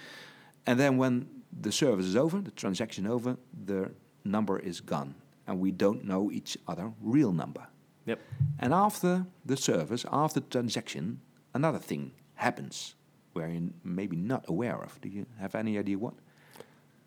And 0.65 0.79
then 0.79 0.97
when 0.97 1.27
the 1.59 1.71
service 1.71 2.05
is 2.05 2.15
over, 2.15 2.39
the 2.39 2.51
transaction 2.51 3.07
over, 3.07 3.37
the 3.65 3.91
number 4.23 4.59
is 4.59 4.81
gone, 4.81 5.15
and 5.47 5.59
we 5.59 5.71
don't 5.71 6.03
know 6.05 6.31
each 6.31 6.57
other 6.67 6.91
real 7.01 7.31
number. 7.31 7.67
Yep. 8.05 8.19
And 8.59 8.73
after 8.73 9.25
the 9.45 9.57
service, 9.57 10.05
after 10.11 10.39
the 10.39 10.47
transaction, 10.47 11.21
another 11.53 11.79
thing 11.79 12.13
happens 12.35 12.95
where 13.33 13.47
you're 13.47 13.69
maybe 13.83 14.15
not 14.15 14.45
aware 14.47 14.81
of. 14.81 14.99
Do 15.01 15.09
you 15.09 15.25
have 15.39 15.55
any 15.55 15.77
idea 15.77 15.97
what? 15.97 16.13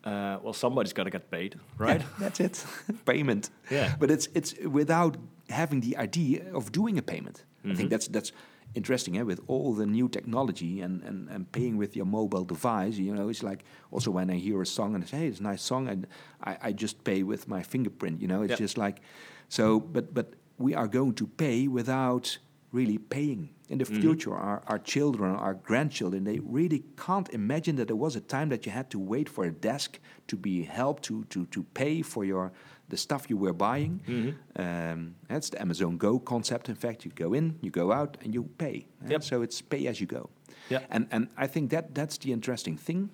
Uh, 0.03 0.37
well, 0.43 0.53
somebody's 0.53 0.93
got 0.93 1.05
to 1.05 1.09
get 1.09 1.31
paid, 1.31 1.59
right? 1.77 2.01
Yeah, 2.01 2.07
that's 2.19 2.39
it, 2.39 2.65
payment. 3.05 3.49
Yeah. 3.71 3.95
But 3.99 4.11
it's 4.11 4.27
it's 4.33 4.53
without 4.63 5.17
having 5.49 5.81
the 5.81 5.97
idea 5.97 6.45
of 6.53 6.71
doing 6.71 6.97
a 6.97 7.01
payment. 7.01 7.37
Mm-hmm. 7.37 7.71
I 7.71 7.75
think 7.75 7.87
mm-hmm. 7.87 7.89
that's 7.89 8.07
that's 8.07 8.31
interesting 8.75 9.17
eh? 9.17 9.23
with 9.23 9.41
all 9.47 9.73
the 9.73 9.85
new 9.85 10.07
technology 10.07 10.81
and, 10.81 11.01
and, 11.03 11.29
and 11.29 11.51
paying 11.51 11.77
with 11.77 11.95
your 11.95 12.05
mobile 12.05 12.43
device 12.43 12.97
you 12.97 13.13
know 13.13 13.29
it's 13.29 13.43
like 13.43 13.63
also 13.91 14.11
when 14.11 14.29
i 14.29 14.35
hear 14.35 14.61
a 14.61 14.65
song 14.65 14.93
and 14.93 15.03
i 15.03 15.07
say 15.07 15.17
hey 15.17 15.27
it's 15.27 15.39
a 15.39 15.43
nice 15.43 15.61
song 15.61 15.87
and 15.87 16.07
i, 16.43 16.57
I 16.61 16.71
just 16.73 17.03
pay 17.03 17.23
with 17.23 17.47
my 17.47 17.63
fingerprint 17.63 18.21
you 18.21 18.27
know 18.27 18.41
it's 18.43 18.51
yep. 18.51 18.59
just 18.59 18.77
like 18.77 19.01
so 19.49 19.79
but 19.79 20.13
but 20.13 20.33
we 20.57 20.73
are 20.73 20.87
going 20.87 21.13
to 21.15 21.27
pay 21.27 21.67
without 21.67 22.37
really 22.71 22.97
paying 22.97 23.49
in 23.69 23.77
the 23.77 23.85
mm-hmm. 23.85 24.01
future 24.01 24.35
our, 24.35 24.61
our 24.67 24.79
children 24.79 25.33
our 25.35 25.53
grandchildren 25.53 26.23
they 26.25 26.39
really 26.39 26.83
can't 26.97 27.29
imagine 27.29 27.77
that 27.77 27.87
there 27.87 27.95
was 27.95 28.15
a 28.15 28.21
time 28.21 28.49
that 28.49 28.65
you 28.65 28.71
had 28.71 28.89
to 28.89 28.99
wait 28.99 29.29
for 29.29 29.45
a 29.45 29.51
desk 29.51 29.99
to 30.27 30.35
be 30.35 30.63
helped 30.63 31.03
to 31.03 31.23
to 31.25 31.45
to 31.47 31.63
pay 31.73 32.01
for 32.01 32.25
your 32.25 32.51
the 32.89 32.97
stuff 32.97 33.29
you 33.29 33.37
were 33.37 33.53
buying. 33.53 34.01
Mm-hmm. 34.07 34.61
Um, 34.61 35.15
that's 35.27 35.49
the 35.49 35.61
Amazon 35.61 35.97
Go 35.97 36.19
concept. 36.19 36.69
In 36.69 36.75
fact, 36.75 37.05
you 37.05 37.11
go 37.11 37.33
in, 37.33 37.57
you 37.61 37.71
go 37.71 37.91
out, 37.91 38.17
and 38.23 38.33
you 38.33 38.43
pay. 38.57 38.85
Yep. 39.07 39.23
So 39.23 39.41
it's 39.41 39.61
pay 39.61 39.87
as 39.87 39.99
you 39.99 40.07
go. 40.07 40.29
Yeah. 40.69 40.81
And 40.89 41.07
and 41.11 41.27
I 41.37 41.47
think 41.47 41.71
that 41.71 41.95
that's 41.95 42.17
the 42.17 42.31
interesting 42.31 42.77
thing. 42.77 43.09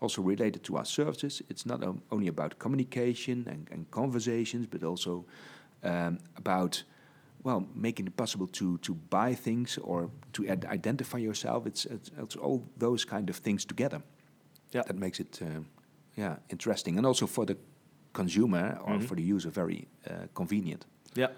Also 0.00 0.22
related 0.22 0.62
to 0.64 0.76
our 0.76 0.84
services, 0.84 1.42
it's 1.48 1.64
not 1.64 1.82
only 2.10 2.28
about 2.28 2.58
communication 2.58 3.46
and, 3.48 3.68
and 3.70 3.90
conversations, 3.90 4.66
but 4.66 4.82
also 4.82 5.24
um, 5.82 6.18
about 6.36 6.84
well 7.42 7.66
making 7.74 8.06
it 8.06 8.16
possible 8.16 8.46
to 8.46 8.78
to 8.78 8.94
buy 8.94 9.34
things 9.34 9.78
or 9.78 10.10
to 10.32 10.46
ad- 10.46 10.66
identify 10.66 11.18
yourself. 11.18 11.66
It's, 11.66 11.86
it's, 11.86 12.10
it's 12.18 12.36
all 12.36 12.62
those 12.78 13.06
kind 13.06 13.30
of 13.30 13.36
things 13.36 13.64
together. 13.64 14.02
Yeah. 14.72 14.82
That 14.86 14.98
makes 14.98 15.20
it 15.20 15.40
uh, 15.42 15.62
yeah 16.16 16.36
interesting, 16.48 16.98
and 16.98 17.06
also 17.06 17.26
for 17.26 17.46
the 17.46 17.56
consumer 18.14 18.78
or 18.84 18.94
mm-hmm. 18.94 19.04
for 19.06 19.16
the 19.16 19.22
user 19.22 19.50
very 19.50 19.86
uh, 20.08 20.26
convenient. 20.34 20.86
Yeah. 21.14 21.28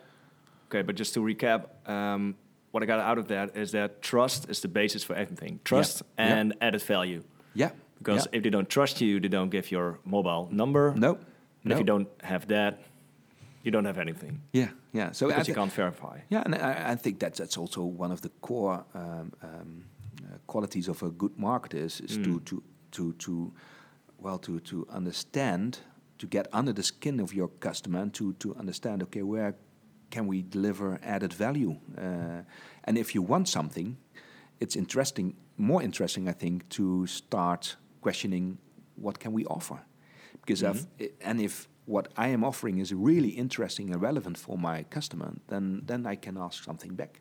Okay, 0.68 0.82
but 0.82 0.94
just 0.94 1.14
to 1.14 1.20
recap, 1.20 1.88
um, 1.88 2.36
what 2.70 2.82
I 2.82 2.86
got 2.86 3.00
out 3.00 3.18
of 3.18 3.26
that 3.28 3.56
is 3.56 3.72
that 3.72 4.02
trust 4.02 4.48
is 4.48 4.60
the 4.60 4.68
basis 4.68 5.02
for 5.02 5.16
everything. 5.16 5.60
Trust 5.64 6.02
yeah. 6.02 6.26
and 6.26 6.54
yeah. 6.54 6.66
added 6.66 6.82
value. 6.82 7.22
Yeah. 7.54 7.70
Because 7.98 8.26
yeah. 8.26 8.36
if 8.38 8.42
they 8.42 8.50
don't 8.50 8.68
trust 8.68 9.00
you, 9.00 9.18
they 9.20 9.28
don't 9.28 9.50
give 9.50 9.70
your 9.70 9.98
mobile 10.04 10.48
number. 10.52 10.92
No. 10.94 11.14
And 11.14 11.64
no. 11.64 11.72
if 11.74 11.78
you 11.78 11.84
don't 11.84 12.08
have 12.22 12.46
that, 12.48 12.78
you 13.66 13.72
don't 13.72 13.84
have 13.84 13.98
anything. 13.98 14.42
Yeah, 14.52 14.68
yeah. 14.92 15.10
So 15.10 15.26
because 15.26 15.48
you 15.48 15.54
can't 15.54 15.72
verify. 15.72 16.20
Yeah, 16.28 16.42
and 16.44 16.54
I, 16.54 16.92
I, 16.92 16.94
think 16.94 17.18
that's 17.18 17.38
that's 17.38 17.58
also 17.58 17.82
one 17.82 18.12
of 18.12 18.20
the 18.20 18.28
core 18.40 18.84
um, 18.94 19.32
um, 19.42 19.84
uh, 20.22 20.36
qualities 20.46 20.86
of 20.86 21.02
a 21.02 21.10
good 21.10 21.36
marketer 21.36 21.74
is, 21.74 22.00
is 22.00 22.16
mm. 22.16 22.24
to 22.24 22.40
to 22.40 22.62
to 22.92 23.12
to 23.14 23.52
well 24.18 24.38
to 24.38 24.60
to 24.60 24.86
understand 24.88 25.80
to 26.18 26.26
get 26.26 26.46
under 26.52 26.72
the 26.72 26.82
skin 26.82 27.20
of 27.20 27.32
your 27.32 27.48
customer 27.60 28.00
and 28.00 28.12
to, 28.14 28.32
to 28.34 28.54
understand, 28.56 29.02
okay, 29.02 29.22
where 29.22 29.54
can 30.10 30.26
we 30.26 30.42
deliver 30.42 30.98
added 31.02 31.32
value? 31.32 31.76
Uh, 31.96 32.42
and 32.84 32.96
if 32.98 33.14
you 33.14 33.22
want 33.22 33.48
something, 33.48 33.96
it's 34.60 34.76
interesting, 34.76 35.34
more 35.56 35.82
interesting, 35.82 36.28
I 36.28 36.32
think, 36.32 36.68
to 36.70 37.06
start 37.06 37.76
questioning 38.00 38.58
what 38.94 39.18
can 39.18 39.32
we 39.32 39.44
offer, 39.46 39.78
because 40.40 40.62
mm-hmm. 40.62 41.04
and 41.20 41.40
if 41.40 41.68
what 41.84 42.08
I 42.16 42.28
am 42.28 42.44
offering 42.44 42.78
is 42.78 42.92
really 42.92 43.28
interesting 43.28 43.90
and 43.92 44.00
relevant 44.00 44.38
for 44.38 44.56
my 44.58 44.84
customer, 44.84 45.34
then 45.48 45.82
then 45.86 46.06
I 46.06 46.16
can 46.16 46.36
ask 46.36 46.64
something 46.64 46.96
back. 46.96 47.20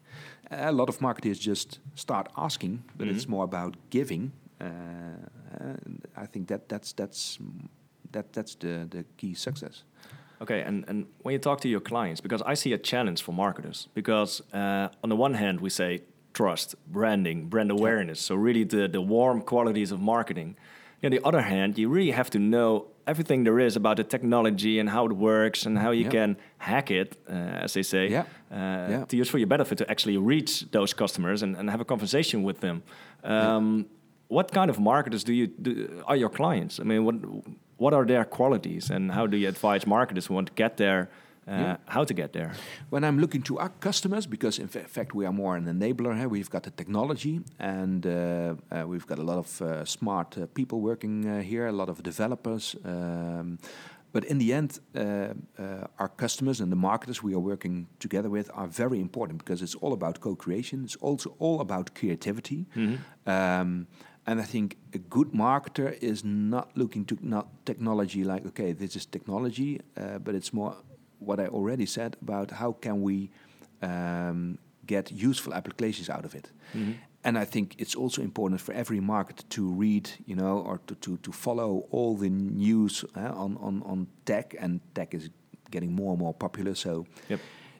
A 0.49 0.71
lot 0.71 0.89
of 0.89 1.01
marketers 1.01 1.39
just 1.39 1.79
start 1.95 2.29
asking, 2.36 2.84
but 2.95 3.08
mm-hmm. 3.08 3.15
it's 3.15 3.27
more 3.27 3.43
about 3.43 3.75
giving. 3.89 4.31
Uh, 4.62 5.17
I 6.15 6.25
think 6.27 6.47
that 6.47 6.69
that's 6.69 6.93
that's 6.93 7.39
that 8.15 8.34
that's 8.34 8.56
the 8.56 8.88
the 8.89 9.04
key 9.17 9.36
success. 9.36 9.84
Okay, 10.41 10.62
and, 10.67 10.86
and 10.89 11.06
when 11.23 11.34
you 11.34 11.39
talk 11.39 11.62
to 11.62 11.67
your 11.67 11.82
clients, 11.82 12.21
because 12.21 12.41
I 12.51 12.56
see 12.56 12.73
a 12.73 12.78
challenge 12.78 13.23
for 13.23 13.34
marketers, 13.34 13.88
because 13.93 14.43
uh, 14.54 14.89
on 15.04 15.10
the 15.10 15.15
one 15.15 15.34
hand 15.34 15.62
we 15.62 15.69
say 15.69 16.01
trust, 16.34 16.75
branding, 16.91 17.49
brand 17.49 17.71
awareness, 17.71 18.19
so 18.19 18.36
really 18.36 18.65
the 18.65 18.88
the 18.88 19.01
warm 19.01 19.41
qualities 19.41 19.91
of 19.91 19.99
marketing. 19.99 20.56
On 21.04 21.12
the 21.12 21.21
other 21.23 21.41
hand, 21.41 21.78
you 21.78 21.89
really 21.93 22.12
have 22.12 22.30
to 22.30 22.39
know 22.39 22.88
everything 23.06 23.45
there 23.45 23.65
is 23.65 23.75
about 23.75 23.97
the 23.97 24.04
technology 24.04 24.80
and 24.80 24.89
how 24.89 25.06
it 25.06 25.12
works 25.12 25.65
and 25.65 25.78
how 25.78 25.91
you 25.91 26.10
can 26.10 26.36
hack 26.58 26.89
it, 26.89 27.17
uh, 27.30 27.63
as 27.63 27.73
they 27.73 27.84
say, 27.84 28.10
yeah. 28.10 28.23
Uh, 28.51 28.89
yeah. 28.89 29.06
to 29.08 29.15
use 29.17 29.30
for 29.30 29.38
your 29.38 29.47
benefit 29.47 29.78
to 29.78 29.86
actually 29.88 30.17
reach 30.17 30.65
those 30.71 30.95
customers 30.95 31.43
and, 31.43 31.56
and 31.58 31.69
have 31.69 31.82
a 31.82 31.86
conversation 31.86 32.43
with 32.43 32.60
them. 32.60 32.82
Um, 33.23 33.86
what 34.28 34.51
kind 34.51 34.69
of 34.69 34.80
marketers 34.80 35.23
do 35.23 35.34
you 35.34 35.47
do, 35.47 36.04
are 36.08 36.17
your 36.17 36.30
clients? 36.30 36.80
I 36.80 36.84
mean, 36.84 37.06
what 37.06 37.15
what 37.77 37.93
are 37.93 38.05
their 38.05 38.25
qualities 38.25 38.89
and 38.89 39.11
how 39.11 39.27
do 39.27 39.38
you 39.38 39.47
advise 39.47 39.85
marketers 39.85 40.27
who 40.27 40.33
want 40.33 40.47
to 40.47 40.53
get 40.53 40.77
there 40.77 41.09
uh, 41.47 41.51
yeah. 41.51 41.77
how 41.85 42.03
to 42.03 42.13
get 42.13 42.33
there 42.33 42.53
when 42.89 43.03
i'm 43.03 43.19
looking 43.19 43.41
to 43.41 43.59
our 43.59 43.69
customers 43.79 44.25
because 44.25 44.57
in 44.57 44.67
fact 44.67 45.13
we 45.13 45.25
are 45.25 45.33
more 45.33 45.55
an 45.55 45.65
enabler 45.65 46.17
here 46.17 46.27
we've 46.27 46.49
got 46.49 46.63
the 46.63 46.71
technology 46.71 47.39
and 47.59 48.07
uh, 48.07 48.55
uh, 48.71 48.83
we've 48.88 49.05
got 49.05 49.19
a 49.19 49.23
lot 49.23 49.38
of 49.38 49.61
uh, 49.61 49.85
smart 49.85 50.38
uh, 50.38 50.45
people 50.53 50.81
working 50.81 51.27
uh, 51.27 51.41
here 51.41 51.67
a 51.67 51.71
lot 51.71 51.89
of 51.89 52.01
developers 52.01 52.75
um, 52.83 53.59
but 54.11 54.23
in 54.23 54.38
the 54.38 54.53
end, 54.53 54.79
our 55.99 56.07
customers 56.07 56.61
and 56.61 56.71
the 56.71 56.77
marketers 56.77 57.21
we 57.21 57.33
are 57.33 57.39
working 57.39 57.88
together 57.99 58.29
with 58.29 58.49
are 58.53 58.65
very 58.65 59.01
important 59.01 59.39
because 59.39 59.61
it's 59.61 59.75
all 59.75 59.91
about 59.91 60.21
co-creation. 60.21 60.85
It's 60.85 60.95
also 61.01 61.35
all 61.38 61.59
about 61.59 61.93
creativity. 61.95 62.65
Mm-hmm. 62.77 63.29
Um, 63.29 63.88
and 64.27 64.39
I 64.39 64.43
think 64.43 64.77
a 64.93 64.97
good 64.97 65.31
marketer 65.31 65.97
is 66.01 66.23
not 66.23 66.69
looking 66.75 67.05
to 67.05 67.17
not 67.21 67.47
technology 67.65 68.23
like, 68.23 68.45
okay, 68.47 68.73
this 68.73 68.95
is 68.95 69.05
technology, 69.05 69.81
uh, 69.97 70.17
but 70.19 70.35
it's 70.35 70.51
more 70.51 70.75
what 71.19 71.39
I 71.39 71.47
already 71.47 71.85
said 71.85 72.17
about 72.21 72.51
how 72.51 72.73
can 72.73 73.01
we 73.01 73.29
um, 73.81 74.57
get 74.85 75.11
useful 75.11 75.53
applications 75.53 76.09
out 76.09 76.25
of 76.25 76.33
it. 76.35 76.51
Mm-hmm. 76.73 76.93
And 77.23 77.38
I 77.38 77.45
think 77.45 77.75
it's 77.79 77.95
also 77.95 78.21
important 78.21 78.61
for 78.61 78.73
every 78.73 78.99
market 78.99 79.43
to 79.49 79.67
read, 79.67 80.09
you 80.25 80.35
know, 80.35 80.59
or 80.59 80.79
to, 80.88 80.95
to, 80.95 81.17
to 81.17 81.31
follow 81.31 81.88
all 81.89 82.15
the 82.15 82.29
news 82.29 83.03
uh, 83.15 83.19
on, 83.19 83.57
on, 83.57 83.81
on 83.83 84.07
tech, 84.25 84.55
and 84.59 84.79
tech 84.93 85.13
is 85.13 85.29
getting 85.71 85.91
more 85.91 86.11
and 86.11 86.19
more 86.19 86.33
popular. 86.33 86.75
So 86.75 87.07
yep. 87.29 87.39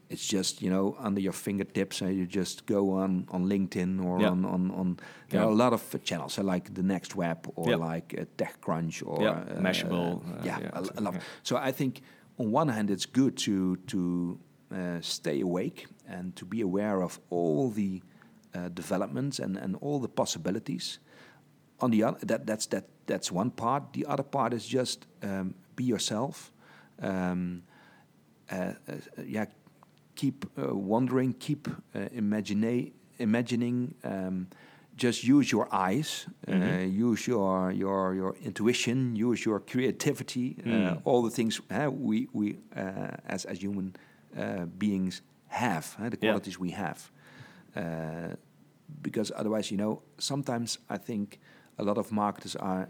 It's 0.10 0.28
just 0.28 0.62
you 0.62 0.70
know 0.70 0.96
under 1.00 1.20
your 1.22 1.34
fingertips 1.34 2.02
and 2.02 2.16
you 2.16 2.26
just 2.28 2.66
go 2.66 2.92
on 2.92 3.26
on 3.32 3.46
linkedin 3.46 4.04
or 4.04 4.18
on 4.26 4.46
on, 4.46 4.72
on 4.72 4.98
there 5.30 5.42
are 5.42 5.50
a 5.50 5.56
lot 5.56 5.74
of 5.74 6.04
channels 6.04 6.34
so 6.34 6.44
like 6.44 6.74
the 6.74 6.84
next 6.84 7.16
web 7.16 7.38
or 7.56 7.76
like 7.78 8.14
uh, 8.18 8.26
techcrunch 8.38 9.02
or 9.06 9.22
Yeah, 9.22 9.32
uh, 9.32 9.60
Mashable, 9.62 10.22
uh, 10.22 10.44
yeah, 10.46 10.60
yeah, 10.62 10.70
a, 10.74 11.00
a 11.00 11.02
lot. 11.02 11.14
yeah. 11.14 11.22
so 11.44 11.58
i 11.58 11.72
think 11.72 12.02
on 12.38 12.52
one 12.52 12.70
hand 12.70 12.90
it's 12.92 13.06
good 13.08 13.36
to 13.38 13.76
to 13.88 14.38
uh, 14.72 15.00
stay 15.02 15.42
awake 15.42 15.88
and 16.08 16.36
to 16.36 16.46
be 16.46 16.62
aware 16.62 17.02
of 17.04 17.20
all 17.30 17.70
the 17.72 18.02
uh, 18.54 18.70
developments 18.70 19.40
and, 19.40 19.58
and 19.58 19.76
all 19.82 20.00
the 20.00 20.08
possibilities. 20.08 21.00
On 21.80 21.92
the 21.92 22.04
other 22.04 22.26
that 22.26 22.46
that's 22.46 22.68
that 22.68 22.86
that's 23.06 23.32
one 23.32 23.52
part. 23.52 23.84
The 23.94 24.06
other 24.08 24.24
part 24.24 24.54
is 24.54 24.66
just 24.66 25.08
um, 25.24 25.56
be 25.76 25.84
yourself. 25.84 26.52
Um, 27.02 27.64
uh, 28.52 28.56
uh, 28.88 28.94
yeah 29.26 29.46
keep 30.16 30.46
uh, 30.58 30.76
wondering 30.76 31.34
keep 31.40 31.68
uh, 31.96 32.00
imagine 32.12 32.92
imagining 33.20 33.94
um, 34.04 34.48
just 34.98 35.24
use 35.24 35.52
your 35.52 35.68
eyes 35.72 36.28
uh, 36.48 36.54
use 37.08 37.28
your 37.28 37.72
your 37.72 38.14
your 38.16 38.36
intuition 38.44 39.16
use 39.16 39.46
your 39.46 39.60
creativity 39.60 40.56
uh, 40.60 40.70
Mm. 40.70 41.02
all 41.06 41.22
the 41.24 41.36
things 41.36 41.62
uh, 41.72 41.90
we 41.92 42.28
we 42.34 42.58
uh, 42.76 43.12
as 43.26 43.46
as 43.46 43.58
human 43.62 43.94
uh, 44.38 44.66
beings 44.78 45.22
have 45.48 45.86
uh, 46.00 46.10
the 46.10 46.18
Yeah. 46.18 46.30
qualities 46.30 46.60
we 46.60 46.72
have 46.72 47.00
uh, 47.76 48.36
because 49.02 49.32
otherwise, 49.36 49.72
you 49.72 49.78
know, 49.78 50.02
sometimes 50.18 50.80
I 50.90 50.98
think 50.98 51.40
a 51.78 51.84
lot 51.84 51.98
of 51.98 52.12
marketers 52.12 52.56
are 52.56 52.88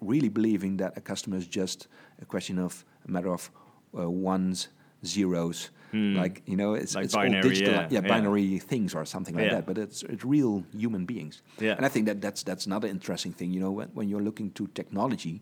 really 0.00 0.28
believing 0.28 0.76
that 0.78 0.96
a 0.96 1.00
customer 1.00 1.36
is 1.38 1.46
just 1.46 1.88
a 2.20 2.24
question 2.24 2.58
of 2.58 2.84
a 3.06 3.10
matter 3.10 3.32
of 3.32 3.50
uh, 3.98 4.08
ones, 4.10 4.68
zeros, 5.04 5.70
like 5.92 6.42
you 6.46 6.56
know, 6.56 6.74
it's, 6.74 6.92
Hmm. 6.92 6.98
Like 6.98 7.04
it's 7.06 7.14
binary, 7.14 7.36
all 7.42 7.48
digital, 7.50 7.74
yeah, 7.74 7.88
yeah, 7.90 8.00
yeah. 8.02 8.08
binary 8.08 8.58
things 8.58 8.94
or 8.94 9.04
something 9.04 9.34
like 9.34 9.44
Yeah. 9.46 9.54
that. 9.56 9.66
But 9.66 9.78
it's 9.78 10.02
it's 10.02 10.24
real 10.24 10.64
human 10.76 11.04
beings, 11.06 11.42
Yeah. 11.60 11.76
and 11.76 11.84
I 11.86 11.88
think 11.88 12.06
that 12.06 12.20
that's 12.20 12.42
that's 12.44 12.66
another 12.66 12.88
interesting 12.88 13.32
thing. 13.34 13.52
You 13.54 13.60
know, 13.60 13.72
when, 13.78 13.88
when 13.94 14.08
you're 14.08 14.24
looking 14.24 14.52
to 14.52 14.66
technology, 14.74 15.40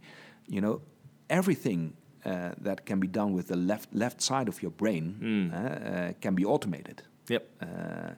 you 0.48 0.60
know, 0.60 0.80
everything. 1.28 1.92
Uh, 2.24 2.50
that 2.64 2.84
can 2.84 2.98
be 3.00 3.06
done 3.06 3.32
with 3.32 3.46
the 3.46 3.56
left 3.56 3.88
left 3.94 4.20
side 4.20 4.48
of 4.48 4.60
your 4.62 4.72
brain 4.72 5.14
Hmm. 5.20 5.50
uh, 5.54 5.58
uh, 5.58 6.12
can 6.20 6.34
be 6.34 6.44
automated. 6.44 7.02
Yep. 7.28 7.42
Uh, 7.62 8.10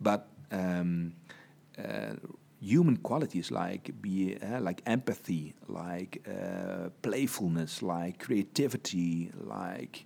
but 0.00 0.26
um, 0.50 1.12
uh, 1.78 2.14
human 2.60 2.96
qualities 2.96 3.50
like 3.50 3.92
be 4.02 4.36
uh, 4.42 4.60
like 4.68 4.82
empathy, 4.84 5.54
like 5.68 6.18
uh, 6.28 6.88
playfulness, 7.02 7.82
like 7.82 8.18
creativity, 8.18 9.30
like 9.44 10.04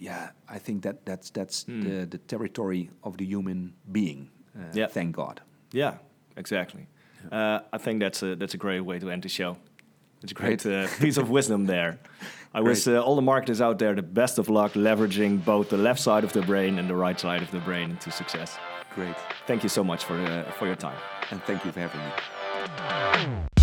yeah, 0.00 0.30
I 0.48 0.58
think 0.58 0.82
that 0.82 1.04
that's 1.04 1.30
that's 1.30 1.64
the, 1.64 2.06
the 2.10 2.18
territory 2.26 2.90
of 3.02 3.16
the 3.16 3.24
human 3.24 3.74
being. 3.92 4.28
Uh, 4.56 4.62
Yeah. 4.72 4.88
Thank 4.88 5.16
God. 5.16 5.40
Yeah, 5.72 5.92
exactly. 6.36 6.86
Uh, 7.30 7.60
I 7.72 7.78
think 7.78 8.00
that's 8.00 8.22
a 8.22 8.34
that's 8.36 8.54
a 8.54 8.58
great 8.58 8.80
way 8.80 8.98
to 8.98 9.10
end 9.10 9.22
the 9.22 9.28
show. 9.28 9.56
It's 10.22 10.32
a 10.32 10.34
great 10.34 10.66
uh, 10.66 10.86
piece 11.00 11.18
of 11.20 11.28
wisdom 11.30 11.66
there. 11.66 11.98
I 12.54 12.60
wish 12.60 12.88
uh, 12.88 12.98
all 13.04 13.14
the 13.16 13.22
marketers 13.22 13.60
out 13.60 13.78
there 13.78 13.94
the 13.94 14.02
best 14.02 14.38
of 14.38 14.48
luck 14.48 14.72
leveraging 14.74 15.44
both 15.44 15.68
the 15.68 15.76
left 15.78 16.00
side 16.00 16.24
of 16.24 16.32
the 16.32 16.42
brain 16.42 16.78
and 16.78 16.88
the 16.88 16.96
right 16.96 17.20
side 17.20 17.42
of 17.42 17.50
the 17.50 17.60
brain 17.60 17.96
to 18.00 18.10
success. 18.10 18.58
Great, 18.94 19.16
Thank 19.46 19.62
you 19.62 19.68
so 19.68 19.84
much 19.84 20.04
for 20.04 20.16
uh, 20.16 20.50
for 20.58 20.66
your 20.66 20.76
time. 20.76 20.98
and 21.30 21.40
thank 21.44 21.64
you 21.64 21.72
for 21.72 21.80
having 21.80 22.00
me. 22.00 23.59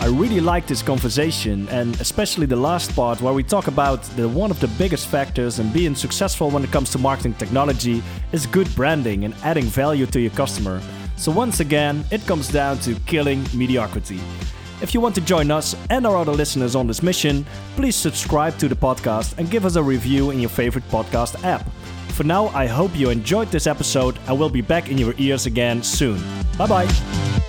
I 0.00 0.06
really 0.06 0.40
like 0.40 0.66
this 0.66 0.80
conversation 0.80 1.68
and 1.70 2.00
especially 2.00 2.46
the 2.46 2.56
last 2.56 2.94
part 2.94 3.20
where 3.20 3.34
we 3.34 3.42
talk 3.42 3.66
about 3.66 4.02
the 4.16 4.28
one 4.28 4.50
of 4.50 4.60
the 4.60 4.68
biggest 4.78 5.08
factors 5.08 5.58
in 5.58 5.72
being 5.72 5.96
successful 5.96 6.50
when 6.50 6.62
it 6.62 6.70
comes 6.70 6.90
to 6.92 6.98
marketing 6.98 7.34
technology 7.34 8.02
is 8.30 8.46
good 8.46 8.72
branding 8.76 9.24
and 9.24 9.34
adding 9.42 9.64
value 9.64 10.06
to 10.06 10.20
your 10.20 10.30
customer. 10.30 10.80
So 11.16 11.32
once 11.32 11.58
again, 11.58 12.04
it 12.12 12.24
comes 12.26 12.48
down 12.48 12.78
to 12.80 12.94
killing 13.06 13.44
mediocrity. 13.52 14.20
If 14.80 14.94
you 14.94 15.00
want 15.00 15.16
to 15.16 15.20
join 15.20 15.50
us 15.50 15.74
and 15.90 16.06
our 16.06 16.16
other 16.16 16.32
listeners 16.32 16.76
on 16.76 16.86
this 16.86 17.02
mission, 17.02 17.44
please 17.74 17.96
subscribe 17.96 18.56
to 18.58 18.68
the 18.68 18.76
podcast 18.76 19.36
and 19.36 19.50
give 19.50 19.66
us 19.66 19.74
a 19.74 19.82
review 19.82 20.30
in 20.30 20.38
your 20.38 20.50
favorite 20.50 20.88
podcast 20.90 21.42
app. 21.42 21.68
For 22.12 22.22
now, 22.22 22.46
I 22.48 22.66
hope 22.66 22.96
you 22.96 23.10
enjoyed 23.10 23.48
this 23.48 23.66
episode 23.66 24.16
and 24.28 24.38
we'll 24.38 24.48
be 24.48 24.60
back 24.60 24.90
in 24.90 24.96
your 24.96 25.14
ears 25.18 25.46
again 25.46 25.82
soon. 25.82 26.22
Bye 26.56 26.68
bye. 26.68 27.44